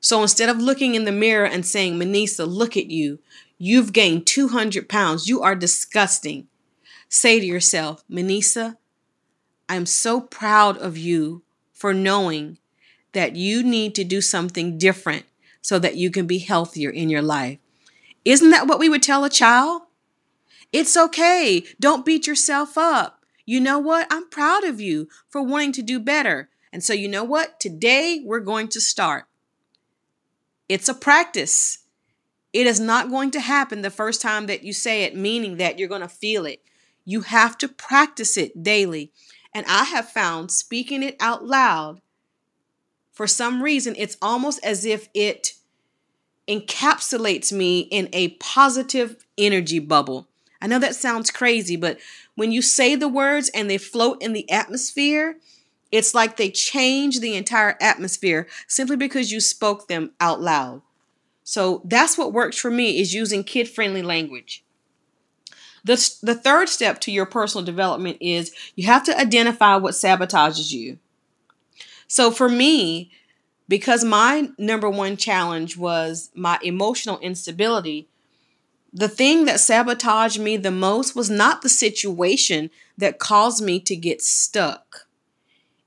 So 0.00 0.22
instead 0.22 0.48
of 0.48 0.58
looking 0.58 0.94
in 0.94 1.04
the 1.04 1.12
mirror 1.12 1.46
and 1.46 1.64
saying, 1.64 1.98
Manecia, 1.98 2.46
look 2.46 2.76
at 2.76 2.86
you. 2.86 3.20
You've 3.58 3.92
gained 3.92 4.26
200 4.26 4.88
pounds. 4.88 5.28
You 5.28 5.42
are 5.42 5.54
disgusting. 5.54 6.48
Say 7.08 7.38
to 7.38 7.46
yourself, 7.46 8.02
Manecia, 8.10 8.76
I'm 9.68 9.86
so 9.86 10.20
proud 10.20 10.76
of 10.78 10.98
you 10.98 11.42
for 11.72 11.94
knowing 11.94 12.58
that 13.12 13.36
you 13.36 13.62
need 13.62 13.94
to 13.94 14.04
do 14.04 14.20
something 14.20 14.78
different 14.78 15.24
so 15.60 15.78
that 15.78 15.96
you 15.96 16.10
can 16.10 16.26
be 16.26 16.38
healthier 16.38 16.90
in 16.90 17.08
your 17.08 17.22
life. 17.22 17.58
Isn't 18.24 18.50
that 18.50 18.66
what 18.66 18.78
we 18.78 18.88
would 18.88 19.02
tell 19.02 19.24
a 19.24 19.30
child? 19.30 19.82
It's 20.72 20.96
okay. 20.96 21.64
Don't 21.80 22.04
beat 22.04 22.26
yourself 22.26 22.78
up. 22.78 23.20
You 23.44 23.60
know 23.60 23.78
what? 23.78 24.06
I'm 24.10 24.28
proud 24.28 24.64
of 24.64 24.80
you 24.80 25.08
for 25.28 25.42
wanting 25.42 25.72
to 25.72 25.82
do 25.82 25.98
better. 25.98 26.48
And 26.72 26.82
so, 26.82 26.92
you 26.92 27.08
know 27.08 27.24
what? 27.24 27.60
Today 27.60 28.22
we're 28.24 28.40
going 28.40 28.68
to 28.68 28.80
start. 28.80 29.24
It's 30.68 30.88
a 30.88 30.94
practice. 30.94 31.78
It 32.52 32.66
is 32.66 32.80
not 32.80 33.10
going 33.10 33.30
to 33.32 33.40
happen 33.40 33.82
the 33.82 33.90
first 33.90 34.22
time 34.22 34.46
that 34.46 34.62
you 34.62 34.72
say 34.72 35.04
it, 35.04 35.16
meaning 35.16 35.56
that 35.56 35.78
you're 35.78 35.88
going 35.88 36.00
to 36.00 36.08
feel 36.08 36.46
it. 36.46 36.62
You 37.04 37.22
have 37.22 37.58
to 37.58 37.68
practice 37.68 38.36
it 38.36 38.62
daily. 38.62 39.12
And 39.52 39.66
I 39.66 39.84
have 39.84 40.08
found 40.08 40.50
speaking 40.50 41.02
it 41.02 41.16
out 41.20 41.44
loud, 41.44 42.00
for 43.12 43.26
some 43.26 43.62
reason, 43.62 43.94
it's 43.96 44.16
almost 44.20 44.58
as 44.64 44.84
if 44.84 45.08
it 45.14 45.52
encapsulates 46.48 47.52
me 47.52 47.80
in 47.80 48.08
a 48.12 48.30
positive 48.30 49.24
energy 49.38 49.78
bubble. 49.78 50.26
I 50.60 50.66
know 50.66 50.78
that 50.78 50.96
sounds 50.96 51.30
crazy, 51.30 51.76
but 51.76 51.98
when 52.34 52.52
you 52.52 52.62
say 52.62 52.94
the 52.94 53.08
words 53.08 53.50
and 53.54 53.68
they 53.68 53.78
float 53.78 54.22
in 54.22 54.32
the 54.32 54.50
atmosphere, 54.50 55.36
it's 55.90 56.14
like 56.14 56.36
they 56.36 56.50
change 56.50 57.20
the 57.20 57.36
entire 57.36 57.76
atmosphere 57.80 58.48
simply 58.66 58.96
because 58.96 59.30
you 59.30 59.40
spoke 59.40 59.88
them 59.88 60.12
out 60.18 60.40
loud. 60.40 60.82
So 61.44 61.82
that's 61.84 62.16
what 62.16 62.32
works 62.32 62.56
for 62.56 62.70
me 62.70 63.00
is 63.00 63.12
using 63.12 63.44
kid-friendly 63.44 64.02
language. 64.02 64.64
The, 65.84 66.14
the 66.22 66.34
third 66.34 66.68
step 66.68 67.00
to 67.00 67.12
your 67.12 67.26
personal 67.26 67.64
development 67.64 68.18
is 68.20 68.54
you 68.74 68.86
have 68.86 69.04
to 69.04 69.18
identify 69.18 69.76
what 69.76 69.94
sabotages 69.94 70.72
you. 70.72 70.98
So 72.12 72.30
for 72.30 72.46
me, 72.46 73.10
because 73.70 74.04
my 74.04 74.50
number 74.58 74.90
one 74.90 75.16
challenge 75.16 75.78
was 75.78 76.28
my 76.34 76.58
emotional 76.62 77.18
instability, 77.20 78.06
the 78.92 79.08
thing 79.08 79.46
that 79.46 79.60
sabotaged 79.60 80.38
me 80.38 80.58
the 80.58 80.70
most 80.70 81.16
was 81.16 81.30
not 81.30 81.62
the 81.62 81.70
situation 81.70 82.68
that 82.98 83.18
caused 83.18 83.64
me 83.64 83.80
to 83.80 83.96
get 83.96 84.20
stuck. 84.20 85.06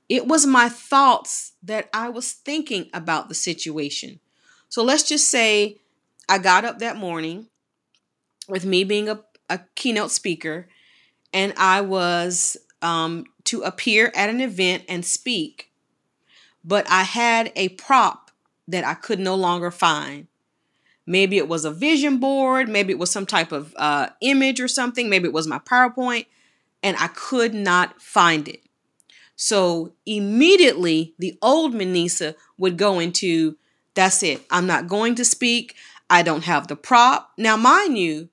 It 0.08 0.26
was 0.26 0.46
my 0.46 0.68
thoughts 0.68 1.52
that 1.62 1.88
I 1.94 2.08
was 2.08 2.32
thinking 2.32 2.90
about 2.92 3.28
the 3.28 3.34
situation. 3.36 4.18
So 4.68 4.82
let's 4.82 5.04
just 5.04 5.28
say 5.28 5.78
I 6.28 6.38
got 6.38 6.64
up 6.64 6.80
that 6.80 6.96
morning 6.96 7.46
with 8.48 8.64
me 8.64 8.82
being 8.82 9.08
a, 9.08 9.20
a 9.48 9.60
keynote 9.76 10.10
speaker 10.10 10.66
and 11.32 11.54
I 11.56 11.82
was 11.82 12.56
um, 12.82 13.26
to 13.44 13.62
appear 13.62 14.10
at 14.16 14.28
an 14.28 14.40
event 14.40 14.82
and 14.88 15.04
speak, 15.04 15.70
but 16.66 16.84
I 16.90 17.04
had 17.04 17.52
a 17.54 17.70
prop 17.70 18.30
that 18.68 18.84
I 18.84 18.94
could 18.94 19.20
no 19.20 19.36
longer 19.36 19.70
find. 19.70 20.26
Maybe 21.06 21.38
it 21.38 21.48
was 21.48 21.64
a 21.64 21.70
vision 21.70 22.18
board, 22.18 22.68
maybe 22.68 22.92
it 22.92 22.98
was 22.98 23.12
some 23.12 23.26
type 23.26 23.52
of 23.52 23.72
uh, 23.76 24.08
image 24.20 24.60
or 24.60 24.66
something, 24.66 25.08
maybe 25.08 25.28
it 25.28 25.32
was 25.32 25.46
my 25.46 25.60
PowerPoint, 25.60 26.26
and 26.82 26.96
I 26.98 27.06
could 27.06 27.54
not 27.54 28.02
find 28.02 28.48
it. 28.48 28.64
So 29.36 29.92
immediately 30.04 31.14
the 31.18 31.38
old 31.40 31.74
Manecia 31.74 32.34
would 32.58 32.76
go 32.76 32.98
into 32.98 33.56
that's 33.94 34.22
it. 34.22 34.44
I'm 34.50 34.66
not 34.66 34.88
going 34.88 35.14
to 35.14 35.24
speak. 35.24 35.74
I 36.10 36.22
don't 36.22 36.44
have 36.44 36.68
the 36.68 36.76
prop. 36.76 37.32
Now, 37.38 37.56
mind 37.56 37.98
you, 37.98 38.28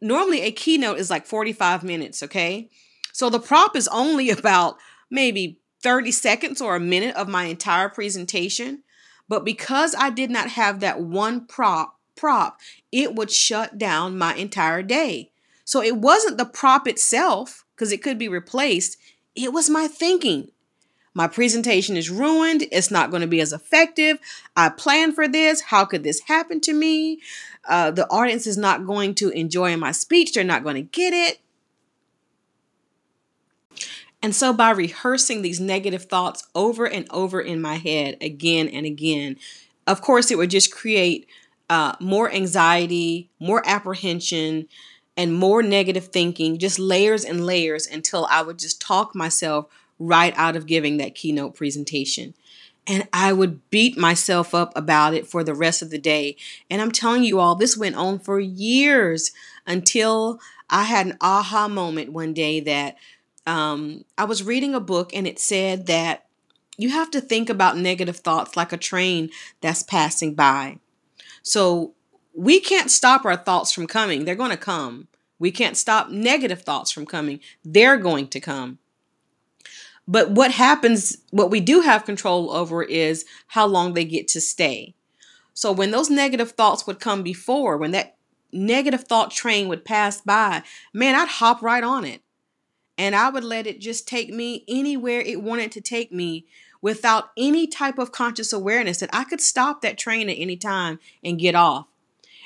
normally 0.00 0.42
a 0.42 0.50
keynote 0.50 0.98
is 0.98 1.08
like 1.08 1.26
45 1.26 1.84
minutes, 1.84 2.22
okay? 2.22 2.68
So 3.12 3.30
the 3.30 3.40
prop 3.40 3.76
is 3.76 3.88
only 3.88 4.28
about 4.38 4.76
maybe 5.10 5.60
30 5.82 6.10
seconds 6.10 6.60
or 6.60 6.76
a 6.76 6.80
minute 6.80 7.14
of 7.16 7.28
my 7.28 7.44
entire 7.44 7.88
presentation. 7.88 8.82
But 9.28 9.44
because 9.44 9.94
I 9.94 10.10
did 10.10 10.30
not 10.30 10.50
have 10.50 10.80
that 10.80 11.00
one 11.00 11.46
prop, 11.46 11.98
prop, 12.16 12.58
it 12.90 13.14
would 13.14 13.30
shut 13.30 13.78
down 13.78 14.18
my 14.18 14.34
entire 14.34 14.82
day. 14.82 15.30
So 15.64 15.82
it 15.82 15.98
wasn't 15.98 16.38
the 16.38 16.46
prop 16.46 16.88
itself, 16.88 17.64
because 17.78 17.92
it 17.92 18.02
could 18.02 18.18
be 18.18 18.28
replaced. 18.28 18.98
It 19.36 19.52
was 19.52 19.70
my 19.70 19.86
thinking. 19.86 20.50
My 21.14 21.28
presentation 21.28 21.96
is 21.96 22.10
ruined. 22.10 22.64
It's 22.72 22.90
not 22.90 23.10
going 23.10 23.22
to 23.22 23.28
be 23.28 23.40
as 23.40 23.52
effective. 23.52 24.18
I 24.56 24.68
planned 24.68 25.14
for 25.14 25.28
this. 25.28 25.60
How 25.62 25.84
could 25.84 26.02
this 26.02 26.20
happen 26.20 26.60
to 26.62 26.72
me? 26.72 27.20
Uh, 27.68 27.90
the 27.90 28.08
audience 28.08 28.46
is 28.46 28.56
not 28.56 28.86
going 28.86 29.14
to 29.16 29.30
enjoy 29.30 29.76
my 29.76 29.92
speech. 29.92 30.32
They're 30.32 30.44
not 30.44 30.64
going 30.64 30.76
to 30.76 30.82
get 30.82 31.12
it. 31.12 31.38
And 34.22 34.34
so, 34.34 34.52
by 34.52 34.70
rehearsing 34.70 35.42
these 35.42 35.60
negative 35.60 36.04
thoughts 36.04 36.46
over 36.54 36.86
and 36.86 37.06
over 37.10 37.40
in 37.40 37.60
my 37.60 37.76
head 37.76 38.16
again 38.20 38.68
and 38.68 38.84
again, 38.84 39.36
of 39.86 40.00
course, 40.02 40.30
it 40.30 40.38
would 40.38 40.50
just 40.50 40.74
create 40.74 41.28
uh, 41.70 41.94
more 42.00 42.30
anxiety, 42.32 43.30
more 43.38 43.62
apprehension, 43.66 44.68
and 45.16 45.34
more 45.34 45.62
negative 45.62 46.06
thinking, 46.08 46.58
just 46.58 46.78
layers 46.78 47.24
and 47.24 47.44
layers 47.44 47.86
until 47.86 48.26
I 48.30 48.42
would 48.42 48.58
just 48.58 48.80
talk 48.80 49.14
myself 49.14 49.66
right 49.98 50.32
out 50.36 50.56
of 50.56 50.66
giving 50.66 50.96
that 50.98 51.14
keynote 51.14 51.54
presentation. 51.54 52.34
And 52.86 53.06
I 53.12 53.32
would 53.32 53.68
beat 53.70 53.98
myself 53.98 54.54
up 54.54 54.72
about 54.76 55.14
it 55.14 55.26
for 55.26 55.44
the 55.44 55.54
rest 55.54 55.82
of 55.82 55.90
the 55.90 55.98
day. 55.98 56.36
And 56.70 56.80
I'm 56.80 56.92
telling 56.92 57.22
you 57.22 57.38
all, 57.38 57.54
this 57.54 57.76
went 57.76 57.96
on 57.96 58.18
for 58.18 58.40
years 58.40 59.32
until 59.66 60.40
I 60.70 60.84
had 60.84 61.06
an 61.06 61.18
aha 61.20 61.68
moment 61.68 62.12
one 62.12 62.32
day 62.32 62.60
that 62.60 62.96
um, 63.48 64.04
I 64.18 64.24
was 64.24 64.42
reading 64.42 64.74
a 64.74 64.80
book 64.80 65.10
and 65.14 65.26
it 65.26 65.38
said 65.38 65.86
that 65.86 66.26
you 66.76 66.90
have 66.90 67.10
to 67.12 67.20
think 67.20 67.48
about 67.48 67.78
negative 67.78 68.18
thoughts 68.18 68.56
like 68.56 68.72
a 68.72 68.76
train 68.76 69.30
that's 69.62 69.82
passing 69.82 70.34
by. 70.34 70.78
So 71.42 71.94
we 72.34 72.60
can't 72.60 72.90
stop 72.90 73.24
our 73.24 73.36
thoughts 73.36 73.72
from 73.72 73.86
coming, 73.86 74.24
they're 74.24 74.34
going 74.34 74.50
to 74.50 74.56
come. 74.56 75.08
We 75.40 75.50
can't 75.50 75.76
stop 75.76 76.10
negative 76.10 76.62
thoughts 76.62 76.92
from 76.92 77.06
coming, 77.06 77.40
they're 77.64 77.96
going 77.96 78.28
to 78.28 78.40
come. 78.40 78.78
But 80.06 80.30
what 80.30 80.52
happens, 80.52 81.18
what 81.30 81.50
we 81.50 81.60
do 81.60 81.80
have 81.80 82.04
control 82.04 82.50
over 82.50 82.82
is 82.82 83.24
how 83.48 83.66
long 83.66 83.94
they 83.94 84.04
get 84.04 84.28
to 84.28 84.40
stay. 84.40 84.94
So 85.54 85.72
when 85.72 85.90
those 85.90 86.10
negative 86.10 86.52
thoughts 86.52 86.86
would 86.86 87.00
come 87.00 87.22
before, 87.22 87.76
when 87.76 87.90
that 87.90 88.16
negative 88.52 89.04
thought 89.04 89.30
train 89.30 89.68
would 89.68 89.84
pass 89.84 90.20
by, 90.20 90.62
man, 90.92 91.14
I'd 91.14 91.28
hop 91.28 91.62
right 91.62 91.84
on 91.84 92.04
it. 92.04 92.22
And 92.98 93.14
I 93.14 93.30
would 93.30 93.44
let 93.44 93.66
it 93.66 93.80
just 93.80 94.08
take 94.08 94.28
me 94.28 94.64
anywhere 94.68 95.20
it 95.20 95.40
wanted 95.40 95.70
to 95.72 95.80
take 95.80 96.12
me 96.12 96.46
without 96.82 97.30
any 97.36 97.66
type 97.66 97.98
of 97.98 98.12
conscious 98.12 98.52
awareness 98.52 98.98
that 98.98 99.10
I 99.12 99.24
could 99.24 99.40
stop 99.40 99.80
that 99.82 99.96
train 99.96 100.28
at 100.28 100.34
any 100.34 100.56
time 100.56 100.98
and 101.24 101.38
get 101.38 101.54
off. 101.54 101.86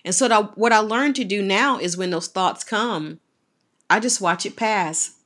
And 0.05 0.15
so 0.15 0.29
that, 0.29 0.59
what 0.59 0.73
I 0.73 0.79
learned 0.79 1.17
to 1.17 1.25
do 1.25 1.43
now 1.43 1.79
is 1.79 1.97
when 1.97 2.11
those 2.11 2.29
thoughts 2.29 2.65
come, 2.65 3.21
I 3.89 3.99
just 3.99 4.21
watch 4.21 4.45
it 4.45 4.57
pass. 4.57 5.17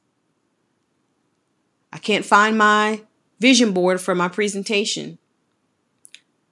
I 1.92 1.98
can't 1.98 2.24
find 2.24 2.56
my 2.56 3.02
vision 3.40 3.72
board 3.72 4.00
for 4.00 4.14
my 4.14 4.28
presentation. 4.28 5.18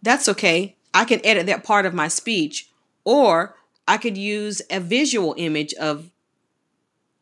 That's 0.02 0.28
okay. 0.28 0.76
I 0.92 1.04
can 1.04 1.24
edit 1.24 1.46
that 1.46 1.64
part 1.64 1.86
of 1.86 1.94
my 1.94 2.08
speech 2.08 2.70
or 3.04 3.56
I 3.86 3.98
could 3.98 4.16
use 4.16 4.62
a 4.70 4.80
visual 4.80 5.34
image 5.36 5.74
of 5.74 6.10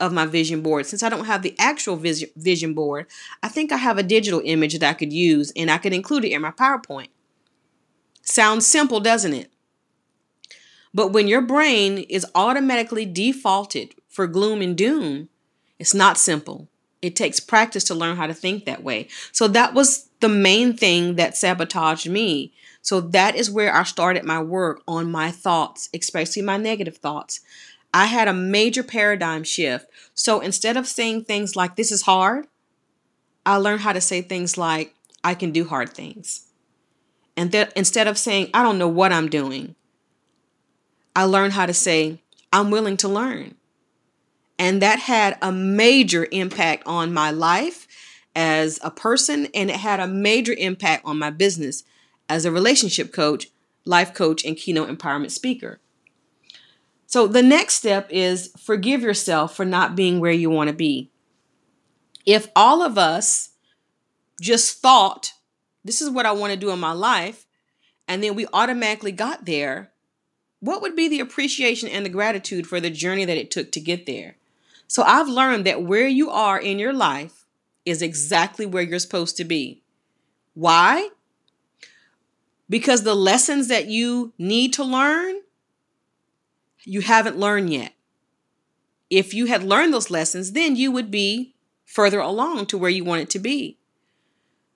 of 0.02 0.12
my 0.12 0.26
vision 0.26 0.60
board. 0.62 0.84
Since 0.84 1.02
I 1.02 1.08
don't 1.08 1.26
have 1.26 1.42
the 1.42 1.54
actual 1.58 1.96
vision 1.96 2.74
board, 2.74 3.06
I 3.42 3.48
think 3.48 3.70
I 3.70 3.76
have 3.76 3.96
a 3.96 4.02
digital 4.02 4.42
image 4.44 4.78
that 4.78 4.90
I 4.90 4.94
could 4.94 5.12
use 5.12 5.52
and 5.56 5.70
I 5.70 5.78
could 5.78 5.92
include 5.94 6.24
it 6.24 6.32
in 6.32 6.42
my 6.42 6.50
PowerPoint. 6.50 7.08
Sounds 8.20 8.66
simple, 8.66 8.98
doesn't 9.00 9.32
it? 9.32 9.50
But 10.92 11.12
when 11.12 11.28
your 11.28 11.40
brain 11.40 11.98
is 11.98 12.26
automatically 12.34 13.06
defaulted 13.06 13.94
for 14.08 14.26
gloom 14.26 14.60
and 14.60 14.76
doom, 14.76 15.28
it's 15.78 15.94
not 15.94 16.18
simple. 16.18 16.68
It 17.00 17.16
takes 17.16 17.40
practice 17.40 17.84
to 17.84 17.94
learn 17.94 18.16
how 18.16 18.26
to 18.26 18.34
think 18.34 18.64
that 18.64 18.82
way. 18.82 19.08
So 19.30 19.48
that 19.48 19.72
was 19.72 20.08
the 20.20 20.28
main 20.28 20.76
thing 20.76 21.14
that 21.14 21.36
sabotaged 21.36 22.10
me. 22.10 22.52
So 22.82 23.00
that 23.00 23.36
is 23.36 23.50
where 23.50 23.74
I 23.74 23.84
started 23.84 24.24
my 24.24 24.42
work 24.42 24.82
on 24.88 25.10
my 25.10 25.30
thoughts, 25.30 25.88
especially 25.94 26.42
my 26.42 26.56
negative 26.56 26.96
thoughts. 26.96 27.40
I 27.94 28.06
had 28.06 28.28
a 28.28 28.32
major 28.32 28.82
paradigm 28.82 29.44
shift. 29.44 29.86
So 30.14 30.40
instead 30.40 30.76
of 30.76 30.86
saying 30.86 31.24
things 31.24 31.56
like, 31.56 31.76
this 31.76 31.92
is 31.92 32.02
hard, 32.02 32.46
I 33.44 33.56
learned 33.56 33.80
how 33.80 33.92
to 33.92 34.00
say 34.00 34.22
things 34.22 34.56
like, 34.56 34.94
I 35.24 35.34
can 35.34 35.52
do 35.52 35.66
hard 35.66 35.90
things. 35.90 36.46
And 37.36 37.52
that 37.52 37.72
instead 37.76 38.06
of 38.06 38.18
saying, 38.18 38.50
I 38.54 38.62
don't 38.62 38.78
know 38.78 38.88
what 38.88 39.12
I'm 39.12 39.28
doing, 39.28 39.74
I 41.14 41.24
learned 41.24 41.52
how 41.52 41.66
to 41.66 41.74
say, 41.74 42.20
I'm 42.52 42.70
willing 42.70 42.96
to 42.98 43.08
learn. 43.08 43.56
And 44.58 44.80
that 44.80 45.00
had 45.00 45.38
a 45.42 45.50
major 45.50 46.28
impact 46.30 46.84
on 46.86 47.12
my 47.12 47.30
life 47.30 47.86
as 48.34 48.78
a 48.82 48.90
person, 48.90 49.48
and 49.54 49.70
it 49.70 49.76
had 49.76 50.00
a 50.00 50.06
major 50.06 50.54
impact 50.56 51.04
on 51.04 51.18
my 51.18 51.30
business 51.30 51.84
as 52.28 52.44
a 52.44 52.52
relationship 52.52 53.12
coach, 53.12 53.48
life 53.84 54.14
coach, 54.14 54.44
and 54.44 54.56
keynote 54.56 54.88
empowerment 54.88 55.30
speaker. 55.30 55.80
So 57.12 57.26
the 57.26 57.42
next 57.42 57.74
step 57.74 58.06
is 58.08 58.54
forgive 58.58 59.02
yourself 59.02 59.54
for 59.54 59.66
not 59.66 59.94
being 59.94 60.18
where 60.18 60.32
you 60.32 60.48
want 60.48 60.68
to 60.68 60.74
be. 60.74 61.10
If 62.24 62.48
all 62.56 62.82
of 62.82 62.96
us 62.96 63.50
just 64.40 64.80
thought, 64.80 65.34
this 65.84 66.00
is 66.00 66.08
what 66.08 66.24
I 66.24 66.32
want 66.32 66.54
to 66.54 66.58
do 66.58 66.70
in 66.70 66.78
my 66.78 66.92
life, 66.92 67.44
and 68.08 68.24
then 68.24 68.34
we 68.34 68.46
automatically 68.54 69.12
got 69.12 69.44
there, 69.44 69.90
what 70.60 70.80
would 70.80 70.96
be 70.96 71.06
the 71.06 71.20
appreciation 71.20 71.86
and 71.86 72.06
the 72.06 72.08
gratitude 72.08 72.66
for 72.66 72.80
the 72.80 72.88
journey 72.88 73.26
that 73.26 73.36
it 73.36 73.50
took 73.50 73.72
to 73.72 73.80
get 73.80 74.06
there? 74.06 74.36
So 74.86 75.02
I've 75.02 75.28
learned 75.28 75.66
that 75.66 75.82
where 75.82 76.08
you 76.08 76.30
are 76.30 76.58
in 76.58 76.78
your 76.78 76.94
life 76.94 77.44
is 77.84 78.00
exactly 78.00 78.64
where 78.64 78.82
you're 78.82 78.98
supposed 78.98 79.36
to 79.36 79.44
be. 79.44 79.82
Why? 80.54 81.10
Because 82.70 83.02
the 83.02 83.14
lessons 83.14 83.68
that 83.68 83.84
you 83.84 84.32
need 84.38 84.72
to 84.72 84.82
learn 84.82 85.42
you 86.84 87.00
haven't 87.00 87.38
learned 87.38 87.72
yet. 87.72 87.92
If 89.10 89.34
you 89.34 89.46
had 89.46 89.62
learned 89.62 89.92
those 89.92 90.10
lessons, 90.10 90.52
then 90.52 90.76
you 90.76 90.90
would 90.90 91.10
be 91.10 91.54
further 91.84 92.20
along 92.20 92.66
to 92.66 92.78
where 92.78 92.90
you 92.90 93.04
want 93.04 93.22
it 93.22 93.30
to 93.30 93.38
be. 93.38 93.78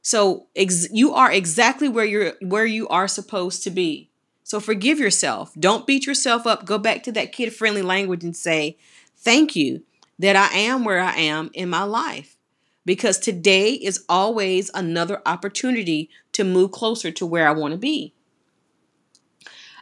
So 0.03 0.47
ex- 0.55 0.89
you 0.93 1.15
are 1.15 1.33
exactly 1.33 1.89
where 1.89 2.05
you're 2.05 2.35
where 2.41 2.67
you 2.67 2.87
are 2.89 3.09
supposed 3.09 3.63
to 3.65 3.71
be. 3.71 4.11
So 4.45 4.61
forgive 4.61 5.01
yourself. 5.01 5.53
Don't 5.59 5.87
beat 5.87 6.07
yourself 6.07 6.47
up. 6.47 6.65
Go 6.65 6.79
back 6.79 7.03
to 7.05 7.13
that 7.13 7.33
kid-friendly 7.33 7.83
language 7.83 8.23
and 8.23 8.37
say, 8.37 8.77
"Thank 9.17 9.57
you 9.57 9.83
that 10.19 10.37
I 10.37 10.57
am 10.57 10.85
where 10.85 11.01
I 11.01 11.17
am 11.17 11.51
in 11.55 11.69
my 11.69 11.83
life." 11.83 12.37
Because 12.85 13.19
today 13.19 13.73
is 13.73 14.05
always 14.09 14.71
another 14.75 15.21
opportunity 15.27 16.09
to 16.33 16.45
move 16.45 16.71
closer 16.71 17.11
to 17.11 17.27
where 17.27 17.49
I 17.49 17.53
want 17.53 17.73
to 17.73 17.79
be. 17.79 18.15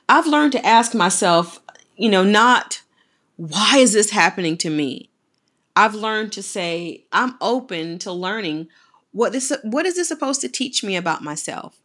I've 0.08 0.26
learned 0.26 0.52
to 0.52 0.64
ask 0.64 0.94
myself 0.94 1.60
you 1.96 2.08
know, 2.08 2.24
not 2.24 2.82
why 3.36 3.78
is 3.78 3.92
this 3.92 4.10
happening 4.10 4.56
to 4.58 4.70
me? 4.70 5.10
I've 5.76 5.94
learned 5.94 6.32
to 6.32 6.42
say 6.42 7.04
I'm 7.12 7.34
open 7.40 7.98
to 8.00 8.12
learning 8.12 8.68
what 9.12 9.32
this 9.32 9.52
what 9.62 9.86
is 9.86 9.96
this 9.96 10.08
supposed 10.08 10.40
to 10.42 10.48
teach 10.48 10.84
me 10.84 10.96
about 10.96 11.22
myself? 11.22 11.80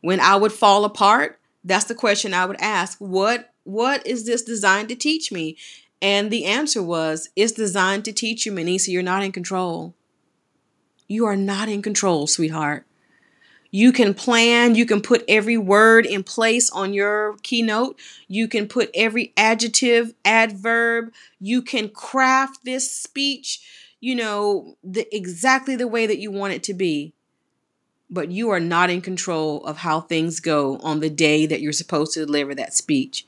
When 0.00 0.20
I 0.20 0.36
would 0.36 0.52
fall 0.52 0.84
apart, 0.84 1.40
that's 1.64 1.84
the 1.84 1.94
question 1.94 2.34
I 2.34 2.46
would 2.46 2.60
ask. 2.60 2.98
What 2.98 3.52
what 3.64 4.06
is 4.06 4.26
this 4.26 4.42
designed 4.42 4.88
to 4.88 4.96
teach 4.96 5.30
me? 5.30 5.56
And 6.00 6.30
the 6.30 6.44
answer 6.44 6.82
was 6.82 7.28
it's 7.36 7.52
designed 7.52 8.04
to 8.06 8.12
teach 8.12 8.46
you, 8.46 8.52
Manecia, 8.52 8.88
you're 8.88 9.02
not 9.02 9.24
in 9.24 9.32
control. 9.32 9.94
You 11.08 11.26
are 11.26 11.36
not 11.36 11.68
in 11.68 11.82
control, 11.82 12.26
sweetheart. 12.26 12.86
You 13.70 13.92
can 13.92 14.14
plan, 14.14 14.74
you 14.74 14.86
can 14.86 15.02
put 15.02 15.24
every 15.28 15.58
word 15.58 16.06
in 16.06 16.24
place 16.24 16.70
on 16.70 16.94
your 16.94 17.36
keynote. 17.42 17.98
You 18.26 18.48
can 18.48 18.66
put 18.66 18.90
every 18.94 19.32
adjective, 19.36 20.14
adverb. 20.24 21.12
You 21.38 21.60
can 21.60 21.90
craft 21.90 22.64
this 22.64 22.90
speech, 22.90 23.60
you 24.00 24.14
know, 24.14 24.76
the, 24.82 25.06
exactly 25.14 25.76
the 25.76 25.88
way 25.88 26.06
that 26.06 26.18
you 26.18 26.30
want 26.30 26.54
it 26.54 26.62
to 26.64 26.74
be. 26.74 27.12
But 28.10 28.30
you 28.30 28.48
are 28.50 28.60
not 28.60 28.88
in 28.88 29.02
control 29.02 29.62
of 29.66 29.78
how 29.78 30.00
things 30.00 30.40
go 30.40 30.78
on 30.78 31.00
the 31.00 31.10
day 31.10 31.44
that 31.44 31.60
you're 31.60 31.72
supposed 31.72 32.14
to 32.14 32.24
deliver 32.24 32.54
that 32.54 32.72
speech. 32.72 33.26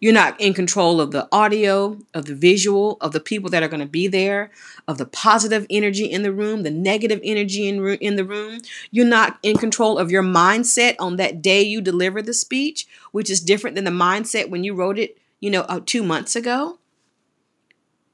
You're 0.00 0.14
not 0.14 0.40
in 0.40 0.54
control 0.54 0.98
of 0.98 1.10
the 1.10 1.28
audio, 1.30 1.98
of 2.14 2.24
the 2.24 2.34
visual, 2.34 2.96
of 3.02 3.12
the 3.12 3.20
people 3.20 3.50
that 3.50 3.62
are 3.62 3.68
going 3.68 3.80
to 3.82 3.86
be 3.86 4.08
there, 4.08 4.50
of 4.88 4.96
the 4.96 5.04
positive 5.04 5.66
energy 5.68 6.06
in 6.06 6.22
the 6.22 6.32
room, 6.32 6.62
the 6.62 6.70
negative 6.70 7.20
energy 7.22 7.68
in, 7.68 7.86
in 7.96 8.16
the 8.16 8.24
room. 8.24 8.60
You're 8.90 9.04
not 9.04 9.38
in 9.42 9.58
control 9.58 9.98
of 9.98 10.10
your 10.10 10.22
mindset 10.22 10.96
on 10.98 11.16
that 11.16 11.42
day 11.42 11.60
you 11.62 11.82
deliver 11.82 12.22
the 12.22 12.32
speech, 12.32 12.86
which 13.12 13.28
is 13.28 13.40
different 13.40 13.76
than 13.76 13.84
the 13.84 13.90
mindset 13.90 14.48
when 14.48 14.64
you 14.64 14.74
wrote 14.74 14.98
it, 14.98 15.18
you 15.38 15.50
know, 15.50 15.62
uh, 15.62 15.80
two 15.84 16.02
months 16.02 16.34
ago. 16.34 16.78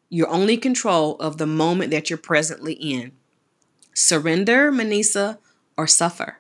You're 0.09 0.29
only 0.29 0.57
control 0.57 1.17
of 1.17 1.39
the 1.39 1.47
moment 1.47 1.93
that 1.93 2.11
you're 2.11 2.17
presently 2.17 2.75
in. 2.75 3.13
Surrender, 3.95 4.73
Manecia, 4.73 5.39
or 5.77 5.87
suffer. 5.87 6.39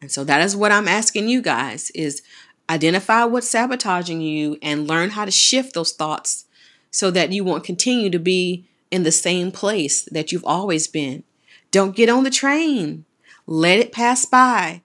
And 0.00 0.10
so 0.10 0.24
that 0.24 0.40
is 0.40 0.56
what 0.56 0.72
I'm 0.72 0.88
asking 0.88 1.28
you 1.28 1.40
guys 1.40 1.90
is 1.90 2.22
Identify 2.72 3.24
what's 3.24 3.50
sabotaging 3.50 4.22
you 4.22 4.56
and 4.62 4.88
learn 4.88 5.10
how 5.10 5.26
to 5.26 5.30
shift 5.30 5.74
those 5.74 5.92
thoughts 5.92 6.46
so 6.90 7.10
that 7.10 7.30
you 7.30 7.44
won't 7.44 7.64
continue 7.64 8.08
to 8.08 8.18
be 8.18 8.66
in 8.90 9.02
the 9.02 9.12
same 9.12 9.52
place 9.52 10.08
that 10.10 10.32
you've 10.32 10.46
always 10.46 10.88
been. 10.88 11.22
Don't 11.70 11.94
get 11.94 12.08
on 12.08 12.24
the 12.24 12.30
train. 12.30 13.04
Let 13.46 13.78
it 13.78 13.92
pass 13.92 14.24
by. 14.24 14.80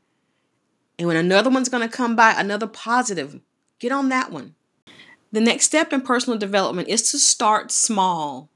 And 0.99 1.07
when 1.07 1.15
another 1.15 1.49
one's 1.49 1.69
going 1.69 1.87
to 1.87 1.95
come 1.95 2.13
by, 2.13 2.31
another 2.31 2.67
positive, 2.67 3.39
get 3.79 3.93
on 3.93 4.09
that 4.09 4.33
one. 4.33 4.55
The 5.31 5.39
next 5.39 5.67
step 5.67 5.93
in 5.93 6.01
personal 6.01 6.37
development 6.37 6.89
is 6.89 7.09
to 7.11 7.17
start 7.17 7.71
small. 7.71 8.49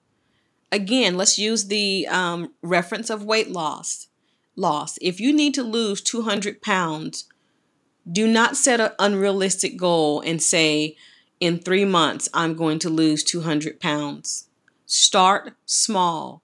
Again, 0.73 1.15
let's 1.15 1.39
use 1.39 1.67
the 1.67 2.05
um, 2.09 2.51
reference 2.61 3.09
of 3.09 3.23
weight 3.23 3.49
loss. 3.49 4.09
Loss. 4.57 4.99
If 5.01 5.21
you 5.21 5.31
need 5.31 5.53
to 5.53 5.63
lose 5.63 6.01
200 6.01 6.61
pounds, 6.61 7.29
do 8.09 8.27
not 8.27 8.57
set 8.57 8.79
an 8.79 8.91
unrealistic 8.99 9.77
goal 9.77 10.21
and 10.21 10.41
say, 10.41 10.95
in 11.39 11.59
three 11.59 11.85
months, 11.85 12.29
I'm 12.33 12.55
going 12.55 12.79
to 12.79 12.89
lose 12.89 13.23
200 13.23 13.79
pounds. 13.79 14.47
Start 14.85 15.53
small. 15.65 16.43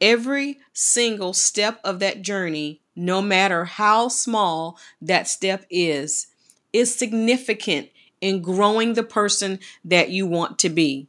Every 0.00 0.58
single 0.72 1.32
step 1.32 1.80
of 1.84 2.00
that 2.00 2.22
journey, 2.22 2.80
no 2.94 3.22
matter 3.22 3.64
how 3.64 4.08
small 4.08 4.78
that 5.00 5.28
step 5.28 5.64
is, 5.70 6.26
is 6.72 6.94
significant 6.94 7.88
in 8.20 8.42
growing 8.42 8.94
the 8.94 9.02
person 9.02 9.58
that 9.84 10.10
you 10.10 10.26
want 10.26 10.58
to 10.60 10.68
be. 10.68 11.08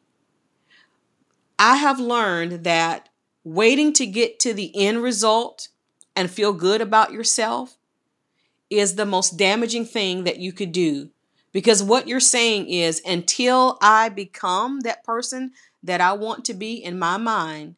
I 1.59 1.77
have 1.77 1.99
learned 1.99 2.63
that 2.63 3.09
waiting 3.43 3.93
to 3.93 4.05
get 4.05 4.39
to 4.39 4.53
the 4.53 4.71
end 4.75 5.01
result 5.01 5.69
and 6.15 6.29
feel 6.29 6.53
good 6.53 6.81
about 6.81 7.11
yourself 7.11 7.76
is 8.69 8.95
the 8.95 9.05
most 9.05 9.37
damaging 9.37 9.85
thing 9.85 10.23
that 10.23 10.37
you 10.37 10.51
could 10.51 10.71
do. 10.71 11.09
Because 11.51 11.81
what 11.81 12.07
you're 12.07 12.19
saying 12.19 12.69
is, 12.69 13.01
until 13.05 13.77
I 13.81 14.09
become 14.09 14.81
that 14.81 15.03
person 15.03 15.51
that 15.81 16.01
I 16.01 16.13
want 16.13 16.45
to 16.45 16.53
be 16.53 16.73
in 16.75 16.99
my 16.99 17.17
mind, 17.17 17.75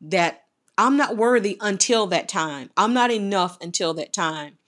that 0.00 0.44
I'm 0.76 0.96
not 0.96 1.16
worthy 1.16 1.56
until 1.60 2.06
that 2.08 2.28
time. 2.28 2.70
I'm 2.76 2.94
not 2.94 3.10
enough 3.10 3.58
until 3.60 3.94
that 3.94 4.12
time. 4.12 4.58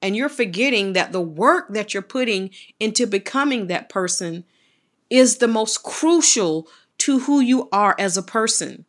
And 0.00 0.16
you're 0.16 0.28
forgetting 0.28 0.94
that 0.94 1.12
the 1.12 1.20
work 1.20 1.72
that 1.74 1.94
you're 1.94 2.02
putting 2.02 2.50
into 2.80 3.06
becoming 3.06 3.68
that 3.68 3.88
person 3.88 4.44
is 5.08 5.36
the 5.36 5.46
most 5.46 5.84
crucial 5.84 6.66
to 6.98 7.20
who 7.20 7.38
you 7.38 7.68
are 7.70 7.94
as 7.98 8.16
a 8.16 8.22
person. 8.22 8.84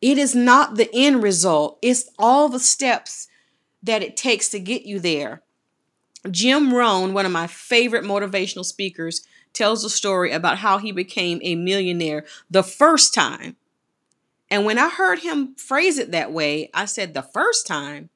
It 0.00 0.16
is 0.16 0.34
not 0.34 0.76
the 0.76 0.88
end 0.94 1.22
result, 1.22 1.78
it's 1.82 2.08
all 2.18 2.48
the 2.48 2.60
steps 2.60 3.27
that 3.82 4.02
it 4.02 4.16
takes 4.16 4.48
to 4.50 4.60
get 4.60 4.82
you 4.82 4.98
there. 5.00 5.42
Jim 6.30 6.74
Rohn, 6.74 7.14
one 7.14 7.26
of 7.26 7.32
my 7.32 7.46
favorite 7.46 8.04
motivational 8.04 8.64
speakers, 8.64 9.26
tells 9.52 9.84
a 9.84 9.90
story 9.90 10.32
about 10.32 10.58
how 10.58 10.78
he 10.78 10.92
became 10.92 11.40
a 11.42 11.54
millionaire 11.54 12.24
the 12.50 12.62
first 12.62 13.14
time. 13.14 13.56
And 14.50 14.64
when 14.64 14.78
I 14.78 14.88
heard 14.88 15.20
him 15.20 15.54
phrase 15.56 15.98
it 15.98 16.10
that 16.12 16.32
way, 16.32 16.70
I 16.74 16.86
said, 16.86 17.14
the 17.14 17.22
first 17.22 17.66
time. 17.66 18.10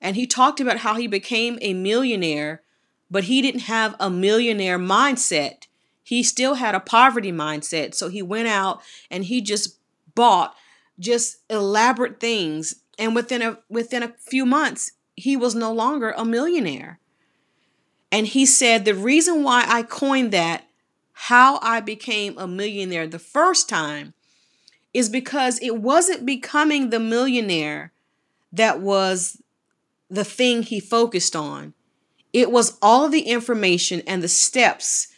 And 0.00 0.16
he 0.16 0.26
talked 0.26 0.60
about 0.60 0.78
how 0.78 0.94
he 0.94 1.06
became 1.06 1.58
a 1.60 1.74
millionaire, 1.74 2.62
but 3.10 3.24
he 3.24 3.42
didn't 3.42 3.62
have 3.62 3.94
a 4.00 4.08
millionaire 4.08 4.78
mindset. 4.78 5.66
He 6.02 6.22
still 6.22 6.54
had 6.54 6.74
a 6.74 6.80
poverty 6.80 7.32
mindset. 7.32 7.94
So 7.94 8.08
he 8.08 8.22
went 8.22 8.48
out 8.48 8.80
and 9.10 9.24
he 9.24 9.40
just 9.40 9.78
bought 10.14 10.54
just 10.98 11.38
elaborate 11.48 12.20
things. 12.20 12.76
And 13.00 13.14
within 13.14 13.40
a 13.40 13.58
within 13.70 14.02
a 14.02 14.14
few 14.18 14.44
months, 14.44 14.92
he 15.16 15.34
was 15.34 15.54
no 15.54 15.72
longer 15.72 16.12
a 16.16 16.24
millionaire. 16.24 17.00
And 18.12 18.26
he 18.26 18.44
said, 18.44 18.84
The 18.84 18.94
reason 18.94 19.42
why 19.42 19.64
I 19.66 19.82
coined 19.82 20.32
that, 20.32 20.68
how 21.12 21.58
I 21.62 21.80
became 21.80 22.36
a 22.36 22.46
millionaire 22.46 23.06
the 23.06 23.18
first 23.18 23.70
time, 23.70 24.12
is 24.92 25.08
because 25.08 25.58
it 25.62 25.76
wasn't 25.76 26.26
becoming 26.26 26.90
the 26.90 27.00
millionaire 27.00 27.92
that 28.52 28.80
was 28.80 29.40
the 30.10 30.24
thing 30.24 30.62
he 30.62 30.78
focused 30.78 31.34
on. 31.34 31.72
It 32.34 32.50
was 32.50 32.76
all 32.82 33.08
the 33.08 33.22
information 33.22 34.02
and 34.06 34.22
the 34.22 34.28
steps 34.28 35.08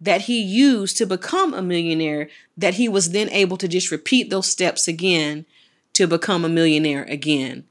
that 0.00 0.22
he 0.22 0.42
used 0.42 0.96
to 0.96 1.06
become 1.06 1.54
a 1.54 1.62
millionaire 1.62 2.28
that 2.56 2.74
he 2.74 2.88
was 2.88 3.10
then 3.10 3.30
able 3.30 3.56
to 3.58 3.68
just 3.68 3.90
repeat 3.90 4.30
those 4.30 4.50
steps 4.50 4.88
again 4.88 5.46
to 5.94 6.06
become 6.06 6.44
a 6.44 6.48
millionaire 6.48 7.04
again. 7.04 7.64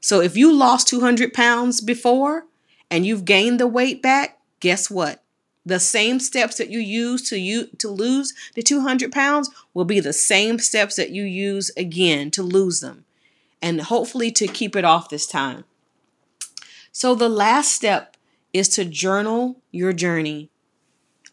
So 0.00 0.20
if 0.20 0.36
you 0.36 0.52
lost 0.52 0.88
200 0.88 1.32
pounds 1.32 1.80
before, 1.80 2.46
and 2.92 3.06
you've 3.06 3.24
gained 3.24 3.58
the 3.58 3.66
weight 3.66 4.02
back, 4.02 4.38
guess 4.60 4.90
what? 4.90 5.22
The 5.64 5.80
same 5.80 6.20
steps 6.20 6.58
that 6.58 6.68
you 6.68 6.78
use 6.78 7.26
to 7.30 7.38
you 7.38 7.68
to 7.78 7.88
lose 7.88 8.34
the 8.54 8.62
200 8.62 9.10
pounds 9.10 9.48
will 9.72 9.86
be 9.86 9.98
the 9.98 10.12
same 10.12 10.58
steps 10.58 10.96
that 10.96 11.10
you 11.10 11.22
use 11.22 11.70
again 11.76 12.30
to 12.32 12.42
lose 12.42 12.80
them 12.80 13.06
and 13.62 13.80
hopefully 13.80 14.30
to 14.32 14.46
keep 14.46 14.76
it 14.76 14.84
off 14.84 15.08
this 15.08 15.26
time. 15.26 15.64
So 16.90 17.14
the 17.14 17.30
last 17.30 17.72
step 17.72 18.16
is 18.52 18.68
to 18.70 18.84
journal 18.84 19.62
your 19.70 19.94
journey. 19.94 20.50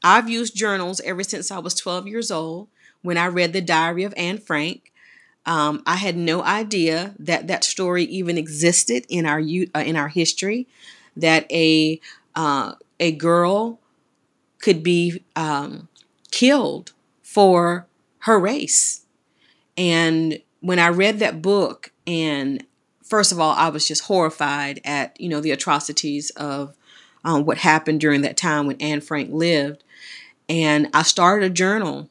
I've 0.01 0.29
used 0.29 0.55
journals 0.55 1.01
ever 1.01 1.23
since 1.23 1.51
I 1.51 1.59
was 1.59 1.75
12 1.75 2.07
years 2.07 2.31
old 2.31 2.69
when 3.01 3.17
I 3.17 3.27
read 3.27 3.51
the 3.51 3.59
diary 3.59 4.05
of 4.05 4.13
Anne 4.15 4.37
Frank. 4.37 4.93
Um, 5.45 5.81
I 5.85 5.95
had 5.95 6.15
no 6.17 6.43
idea 6.43 7.15
that 7.19 7.47
that 7.47 7.63
story 7.63 8.03
even 8.03 8.37
existed 8.37 9.05
in 9.09 9.25
our 9.25 9.39
uh, 9.39 9.79
in 9.79 9.95
our 9.95 10.09
history 10.09 10.67
that 11.15 11.51
a 11.51 11.99
uh, 12.35 12.73
a 12.99 13.11
girl 13.13 13.79
could 14.59 14.83
be 14.83 15.23
um, 15.35 15.87
killed 16.31 16.93
for 17.23 17.87
her 18.19 18.39
race. 18.39 19.05
And 19.77 20.39
when 20.59 20.79
I 20.79 20.89
read 20.89 21.19
that 21.19 21.41
book, 21.41 21.91
and 22.05 22.65
first 23.03 23.31
of 23.31 23.39
all, 23.39 23.53
I 23.53 23.69
was 23.69 23.87
just 23.87 24.03
horrified 24.03 24.81
at 24.83 25.19
you 25.19 25.29
know 25.29 25.41
the 25.41 25.51
atrocities 25.51 26.29
of 26.31 26.75
um, 27.23 27.45
what 27.45 27.59
happened 27.59 28.01
during 28.01 28.21
that 28.21 28.37
time 28.37 28.67
when 28.67 28.81
Anne 28.81 29.01
Frank 29.01 29.31
lived. 29.31 29.83
And 30.47 30.89
I 30.93 31.03
started 31.03 31.51
a 31.51 31.53
journal, 31.53 32.09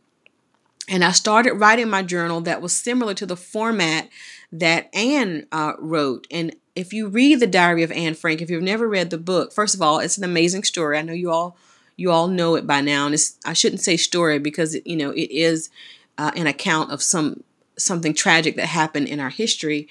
and 0.89 1.05
I 1.05 1.13
started 1.13 1.55
writing 1.55 1.91
my 1.91 2.03
journal 2.03 2.41
that 2.43 2.63
was 2.63 2.73
similar 2.73 3.15
to 3.15 3.27
the 3.27 3.37
format 3.37 4.09
that 4.51 4.89
Anne 4.95 5.47
uh, 5.53 5.75
wrote. 5.79 6.27
And 6.31 6.57
if 6.75 6.93
you 6.93 7.09
read 7.09 7.41
the 7.41 7.47
Diary 7.47 7.83
of 7.83 7.93
Anne 7.93 8.15
Frank, 8.15 8.41
if 8.41 8.49
you've 8.49 8.63
never 8.63 8.89
read 8.89 9.11
the 9.11 9.19
book, 9.19 9.53
first 9.53 9.75
of 9.75 9.83
all, 9.83 9.99
it's 9.99 10.17
an 10.17 10.25
amazing 10.25 10.65
story. 10.65 10.99
I 10.99 11.03
know 11.03 11.13
you 11.13 11.31
all 11.31 11.57
you 11.97 12.13
all 12.13 12.29
know 12.29 12.55
it 12.55 12.67
by 12.67 12.81
now, 12.81 13.07
and 13.07 13.15
it's 13.15 13.37
I 13.45 13.53
shouldn't 13.53 13.83
say 13.83 13.97
story 13.97 14.39
because 14.39 14.77
you 14.85 14.97
know 14.97 15.11
it 15.11 15.31
is 15.31 15.69
uh, 16.17 16.31
an 16.37 16.47
account 16.47 16.93
of 16.93 17.03
some 17.03 17.43
something 17.77 18.15
tragic 18.15 18.57
that 18.57 18.67
happened 18.67 19.09
in 19.09 19.21
our 19.21 19.31
history. 19.31 19.89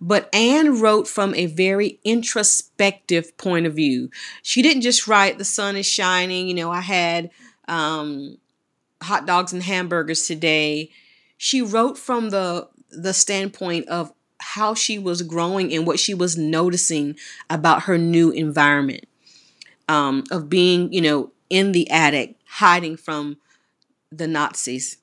But 0.00 0.28
Anne 0.34 0.80
wrote 0.80 1.06
from 1.06 1.34
a 1.34 1.46
very 1.46 2.00
introspective 2.04 3.36
point 3.38 3.66
of 3.66 3.74
view. 3.74 4.10
She 4.42 4.60
didn't 4.60 4.82
just 4.82 5.06
write 5.06 5.38
"the 5.38 5.44
sun 5.44 5.76
is 5.76 5.86
shining." 5.86 6.48
You 6.48 6.54
know, 6.54 6.70
I 6.72 6.80
had 6.80 7.30
um, 7.68 8.38
hot 9.04 9.26
dogs 9.26 9.52
and 9.52 9.62
hamburgers 9.62 10.26
today. 10.26 10.90
She 11.36 11.62
wrote 11.62 11.98
from 11.98 12.30
the 12.30 12.68
the 12.90 13.12
standpoint 13.12 13.88
of 13.88 14.12
how 14.38 14.74
she 14.74 14.98
was 14.98 15.22
growing 15.22 15.72
and 15.72 15.86
what 15.86 15.98
she 15.98 16.14
was 16.14 16.36
noticing 16.36 17.16
about 17.50 17.84
her 17.84 17.98
new 17.98 18.30
environment 18.30 19.04
um, 19.88 20.24
of 20.30 20.48
being, 20.48 20.92
you 20.92 21.00
know, 21.00 21.32
in 21.50 21.72
the 21.72 21.90
attic, 21.90 22.36
hiding 22.46 22.96
from 22.96 23.36
the 24.12 24.26
Nazis, 24.26 24.98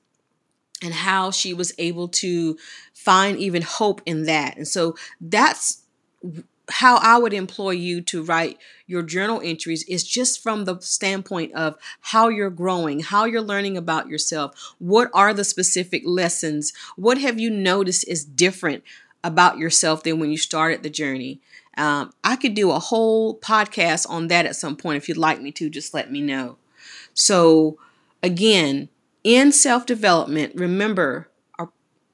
and 0.82 0.94
how 0.94 1.30
she 1.30 1.52
was 1.54 1.72
able 1.78 2.08
to 2.08 2.56
find 2.94 3.38
even 3.38 3.62
hope 3.62 4.00
in 4.06 4.24
that. 4.24 4.56
And 4.56 4.66
so 4.66 4.96
that's 5.20 5.82
how 6.70 6.96
I 6.98 7.18
would 7.18 7.32
employ 7.32 7.70
you 7.70 8.00
to 8.02 8.22
write 8.22 8.58
your 8.86 9.02
journal 9.02 9.40
entries 9.42 9.84
is 9.84 10.04
just 10.04 10.42
from 10.42 10.64
the 10.64 10.78
standpoint 10.80 11.52
of 11.54 11.76
how 12.00 12.28
you're 12.28 12.50
growing, 12.50 13.00
how 13.00 13.24
you're 13.24 13.42
learning 13.42 13.76
about 13.76 14.08
yourself. 14.08 14.74
What 14.78 15.10
are 15.12 15.34
the 15.34 15.44
specific 15.44 16.02
lessons? 16.04 16.72
What 16.96 17.18
have 17.18 17.40
you 17.40 17.50
noticed 17.50 18.06
is 18.08 18.24
different 18.24 18.84
about 19.24 19.58
yourself 19.58 20.02
than 20.02 20.18
when 20.18 20.30
you 20.30 20.36
started 20.38 20.82
the 20.82 20.90
journey. 20.90 21.40
Um, 21.76 22.12
I 22.22 22.36
could 22.36 22.54
do 22.54 22.70
a 22.70 22.78
whole 22.78 23.38
podcast 23.38 24.08
on 24.08 24.28
that 24.28 24.46
at 24.46 24.56
some 24.56 24.76
point. 24.76 24.98
If 24.98 25.08
you'd 25.08 25.16
like 25.16 25.40
me 25.40 25.52
to, 25.52 25.70
just 25.70 25.94
let 25.94 26.10
me 26.12 26.20
know. 26.20 26.58
So, 27.14 27.78
again, 28.22 28.88
in 29.24 29.52
self 29.52 29.86
development, 29.86 30.54
remember 30.54 31.28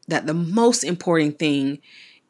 that 0.07 0.27
the 0.27 0.35
most 0.35 0.85
important 0.85 1.39
thing 1.39 1.79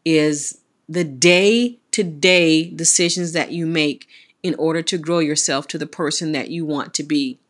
is 0.05 0.59
the 0.89 1.05
day 1.05 1.79
to 1.99 2.05
day 2.05 2.71
decisions 2.71 3.33
that 3.33 3.51
you 3.51 3.67
make 3.67 4.07
in 4.45 4.55
order 4.55 4.83
to 4.83 4.97
grow 4.97 5.19
yourself 5.19 5.67
to 5.67 5.77
the 5.77 5.87
person 5.87 6.31
that 6.31 6.49
you 6.49 6.65
want 6.65 6.95
to 6.95 7.03
be. 7.03 7.41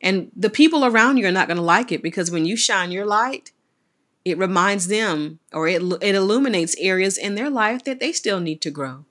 And 0.00 0.32
the 0.34 0.48
people 0.48 0.82
around 0.82 1.18
you 1.18 1.26
are 1.26 1.30
not 1.30 1.46
going 1.46 1.58
to 1.58 1.62
like 1.62 1.92
it 1.92 2.02
because 2.02 2.30
when 2.30 2.46
you 2.46 2.56
shine 2.56 2.90
your 2.90 3.04
light, 3.04 3.52
it 4.24 4.38
reminds 4.38 4.86
them 4.86 5.40
or 5.52 5.68
it, 5.68 5.82
it 6.00 6.14
illuminates 6.14 6.74
areas 6.78 7.18
in 7.18 7.34
their 7.34 7.50
life 7.50 7.84
that 7.84 8.00
they 8.00 8.12
still 8.12 8.40
need 8.40 8.62
to 8.62 8.70
grow. 8.70 9.04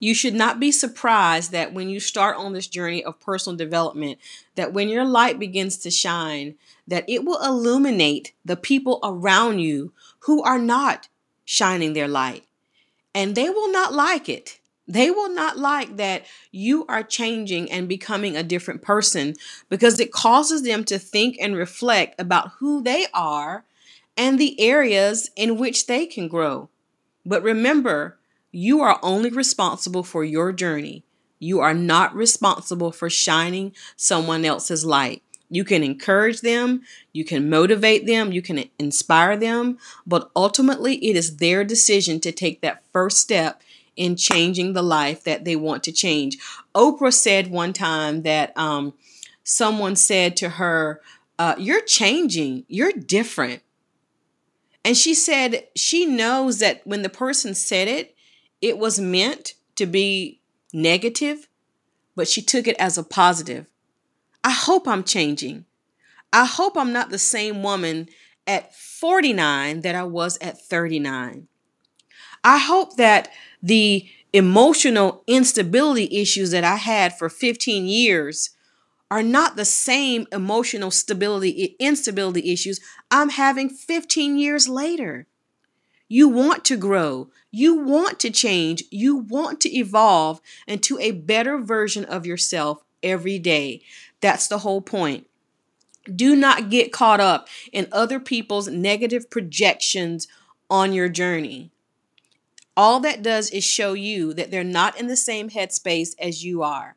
You 0.00 0.12
should 0.12 0.34
not 0.34 0.60
be 0.60 0.70
surprised 0.70 1.50
that 1.52 1.72
when 1.72 1.88
you 1.88 1.98
start 1.98 2.36
on 2.36 2.52
this 2.52 2.66
journey 2.66 3.02
of 3.02 3.20
personal 3.20 3.56
development, 3.56 4.18
that 4.54 4.74
when 4.74 4.90
your 4.90 5.06
light 5.06 5.38
begins 5.38 5.78
to 5.78 5.90
shine, 5.90 6.56
that 6.86 7.08
it 7.08 7.24
will 7.24 7.42
illuminate 7.42 8.34
the 8.44 8.56
people 8.56 9.00
around 9.02 9.60
you 9.60 9.94
who 10.20 10.42
are 10.42 10.58
not 10.58 11.08
shining 11.46 11.94
their 11.94 12.08
light. 12.08 12.44
And 13.14 13.34
they 13.34 13.48
will 13.48 13.70
not 13.70 13.92
like 13.92 14.28
it. 14.28 14.58
They 14.86 15.10
will 15.10 15.30
not 15.30 15.56
like 15.58 15.96
that 15.96 16.26
you 16.50 16.84
are 16.86 17.02
changing 17.02 17.70
and 17.70 17.88
becoming 17.88 18.36
a 18.36 18.42
different 18.42 18.82
person 18.82 19.34
because 19.70 19.98
it 19.98 20.12
causes 20.12 20.62
them 20.62 20.84
to 20.84 20.98
think 20.98 21.36
and 21.40 21.56
reflect 21.56 22.20
about 22.20 22.52
who 22.58 22.82
they 22.82 23.06
are 23.14 23.64
and 24.16 24.38
the 24.38 24.60
areas 24.60 25.30
in 25.36 25.58
which 25.58 25.86
they 25.86 26.04
can 26.06 26.28
grow. 26.28 26.68
But 27.24 27.42
remember, 27.42 28.18
you 28.52 28.82
are 28.82 29.00
only 29.02 29.30
responsible 29.30 30.02
for 30.02 30.22
your 30.22 30.52
journey. 30.52 31.04
You 31.38 31.60
are 31.60 31.74
not 31.74 32.14
responsible 32.14 32.92
for 32.92 33.08
shining 33.08 33.72
someone 33.96 34.44
else's 34.44 34.84
light. 34.84 35.22
You 35.50 35.64
can 35.64 35.82
encourage 35.82 36.40
them, 36.40 36.82
you 37.12 37.24
can 37.24 37.48
motivate 37.48 38.06
them, 38.06 38.32
you 38.32 38.42
can 38.42 38.64
inspire 38.78 39.36
them, 39.36 39.78
but 40.06 40.30
ultimately 40.34 40.96
it 41.04 41.16
is 41.16 41.36
their 41.36 41.64
decision 41.64 42.18
to 42.20 42.32
take 42.32 42.60
that 42.60 42.82
first 42.92 43.18
step 43.18 43.62
in 43.96 44.16
changing 44.16 44.72
the 44.72 44.82
life 44.82 45.22
that 45.24 45.44
they 45.44 45.56
want 45.56 45.84
to 45.84 45.92
change. 45.92 46.38
Oprah 46.74 47.12
said 47.12 47.50
one 47.50 47.72
time 47.72 48.22
that 48.22 48.56
um, 48.56 48.94
someone 49.44 49.96
said 49.96 50.36
to 50.38 50.50
her, 50.50 51.00
uh, 51.38 51.54
You're 51.58 51.82
changing, 51.82 52.64
you're 52.68 52.92
different. 52.92 53.62
And 54.84 54.96
she 54.96 55.14
said 55.14 55.66
she 55.74 56.04
knows 56.04 56.58
that 56.58 56.86
when 56.86 57.02
the 57.02 57.08
person 57.08 57.54
said 57.54 57.88
it, 57.88 58.14
it 58.60 58.78
was 58.78 59.00
meant 59.00 59.54
to 59.76 59.86
be 59.86 60.40
negative, 60.72 61.48
but 62.14 62.28
she 62.28 62.42
took 62.42 62.66
it 62.66 62.76
as 62.78 62.98
a 62.98 63.02
positive. 63.02 63.66
I 64.44 64.50
hope 64.50 64.86
I'm 64.86 65.02
changing. 65.02 65.64
I 66.32 66.44
hope 66.44 66.76
I'm 66.76 66.92
not 66.92 67.10
the 67.10 67.18
same 67.18 67.62
woman 67.62 68.08
at 68.46 68.74
49 68.76 69.80
that 69.80 69.94
I 69.94 70.04
was 70.04 70.36
at 70.40 70.60
39. 70.60 71.48
I 72.44 72.58
hope 72.58 72.96
that 72.96 73.30
the 73.62 74.06
emotional 74.32 75.22
instability 75.26 76.08
issues 76.20 76.50
that 76.50 76.64
I 76.64 76.76
had 76.76 77.16
for 77.16 77.28
15 77.28 77.86
years 77.86 78.50
are 79.10 79.22
not 79.22 79.56
the 79.56 79.64
same 79.64 80.26
emotional 80.32 80.90
stability 80.90 81.76
instability 81.78 82.52
issues 82.52 82.80
I'm 83.10 83.30
having 83.30 83.68
15 83.70 84.36
years 84.38 84.68
later. 84.68 85.26
You 86.08 86.28
want 86.28 86.64
to 86.66 86.76
grow. 86.76 87.30
You 87.50 87.76
want 87.76 88.20
to 88.20 88.30
change. 88.30 88.84
You 88.90 89.16
want 89.16 89.60
to 89.62 89.74
evolve 89.74 90.40
into 90.66 90.98
a 90.98 91.12
better 91.12 91.58
version 91.58 92.04
of 92.04 92.26
yourself 92.26 92.84
every 93.02 93.38
day. 93.38 93.82
That's 94.24 94.46
the 94.46 94.60
whole 94.60 94.80
point. 94.80 95.26
Do 96.12 96.34
not 96.34 96.70
get 96.70 96.94
caught 96.94 97.20
up 97.20 97.46
in 97.74 97.88
other 97.92 98.18
people's 98.18 98.68
negative 98.68 99.28
projections 99.28 100.26
on 100.70 100.94
your 100.94 101.10
journey. 101.10 101.72
All 102.74 103.00
that 103.00 103.20
does 103.22 103.50
is 103.50 103.64
show 103.64 103.92
you 103.92 104.32
that 104.32 104.50
they're 104.50 104.64
not 104.64 104.98
in 104.98 105.08
the 105.08 105.16
same 105.16 105.50
headspace 105.50 106.14
as 106.18 106.42
you 106.42 106.62
are. 106.62 106.96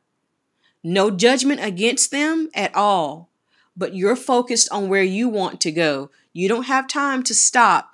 No 0.85 1.11
judgment 1.11 1.61
against 1.61 2.11
them 2.11 2.49
at 2.53 2.73
all, 2.73 3.29
but 3.75 3.93
you're 3.93 4.15
focused 4.15 4.69
on 4.71 4.87
where 4.87 5.03
you 5.03 5.27
want 5.27 5.59
to 5.59 5.71
go. 5.73 6.09
You 6.31 6.47
don't 6.47 6.67
have 6.67 6.87
time 6.87 7.23
to 7.23 7.35
stop 7.35 7.89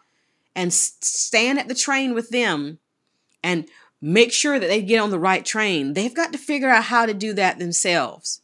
and 0.55 0.71
stand 0.71 1.57
at 1.57 1.67
the 1.67 1.73
train 1.73 2.13
with 2.13 2.29
them 2.29 2.77
and 3.41 3.67
make 3.99 4.31
sure 4.31 4.59
that 4.59 4.67
they 4.67 4.83
get 4.83 4.99
on 4.99 5.09
the 5.09 5.17
right 5.17 5.43
train. 5.43 5.93
They've 5.93 6.13
got 6.13 6.31
to 6.33 6.37
figure 6.37 6.69
out 6.69 6.83
how 6.83 7.07
to 7.07 7.15
do 7.15 7.33
that 7.33 7.57
themselves. 7.57 8.41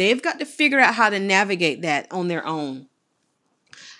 They've 0.00 0.22
got 0.22 0.38
to 0.38 0.46
figure 0.46 0.80
out 0.80 0.94
how 0.94 1.10
to 1.10 1.20
navigate 1.20 1.82
that 1.82 2.10
on 2.10 2.28
their 2.28 2.46
own. 2.46 2.86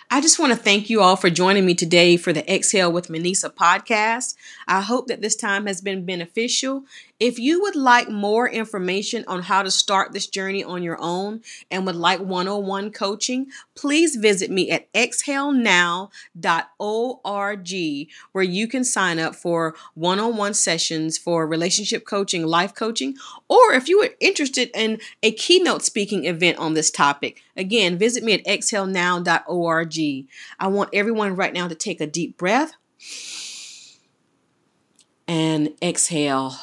I 0.09 0.19
just 0.19 0.39
want 0.39 0.51
to 0.51 0.57
thank 0.57 0.89
you 0.89 0.99
all 0.99 1.15
for 1.15 1.29
joining 1.29 1.63
me 1.63 1.75
today 1.75 2.17
for 2.17 2.33
the 2.33 2.51
Exhale 2.51 2.91
with 2.91 3.09
Manecia 3.09 3.53
podcast. 3.53 4.33
I 4.67 4.81
hope 4.81 5.09
that 5.09 5.21
this 5.21 5.35
time 5.35 5.67
has 5.67 5.79
been 5.79 6.03
beneficial. 6.03 6.85
If 7.21 7.37
you 7.37 7.61
would 7.61 7.75
like 7.75 8.09
more 8.09 8.49
information 8.49 9.23
on 9.27 9.43
how 9.43 9.61
to 9.61 9.69
start 9.69 10.11
this 10.11 10.25
journey 10.25 10.63
on 10.63 10.81
your 10.81 10.97
own 10.99 11.41
and 11.69 11.85
would 11.85 11.95
like 11.95 12.19
one 12.19 12.47
on 12.47 12.65
one 12.65 12.89
coaching, 12.89 13.51
please 13.75 14.15
visit 14.15 14.49
me 14.49 14.71
at 14.71 14.91
exhalenow.org 14.93 16.09
where 18.31 18.43
you 18.43 18.67
can 18.67 18.83
sign 18.83 19.19
up 19.19 19.35
for 19.35 19.75
one 19.93 20.19
on 20.19 20.35
one 20.35 20.55
sessions 20.55 21.19
for 21.19 21.45
relationship 21.45 22.07
coaching, 22.07 22.43
life 22.43 22.73
coaching, 22.73 23.15
or 23.47 23.73
if 23.73 23.87
you 23.87 24.01
are 24.01 24.09
interested 24.19 24.71
in 24.73 24.99
a 25.21 25.31
keynote 25.31 25.83
speaking 25.83 26.25
event 26.25 26.57
on 26.57 26.73
this 26.73 26.89
topic, 26.89 27.43
again, 27.55 27.99
visit 27.99 28.23
me 28.23 28.33
at 28.33 28.43
exhalenow.org. 28.45 30.27
I 30.59 30.67
want 30.67 30.89
everyone 30.91 31.35
right 31.35 31.53
now 31.53 31.67
to 31.67 31.75
take 31.75 32.01
a 32.01 32.07
deep 32.07 32.35
breath 32.35 32.73
and 35.27 35.69
exhale. 35.83 36.55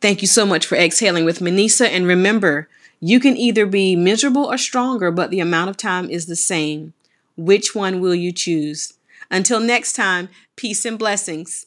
Thank 0.00 0.22
you 0.22 0.28
so 0.28 0.46
much 0.46 0.66
for 0.66 0.76
exhaling 0.76 1.24
with 1.24 1.40
Manecia. 1.40 1.86
And 1.86 2.06
remember, 2.06 2.68
you 3.00 3.20
can 3.20 3.36
either 3.36 3.66
be 3.66 3.96
miserable 3.96 4.44
or 4.44 4.56
stronger, 4.56 5.10
but 5.10 5.30
the 5.30 5.40
amount 5.40 5.70
of 5.70 5.76
time 5.76 6.08
is 6.08 6.26
the 6.26 6.36
same. 6.36 6.94
Which 7.36 7.74
one 7.74 8.00
will 8.00 8.14
you 8.14 8.32
choose? 8.32 8.94
Until 9.30 9.60
next 9.60 9.92
time, 9.92 10.28
peace 10.56 10.84
and 10.84 10.98
blessings. 10.98 11.66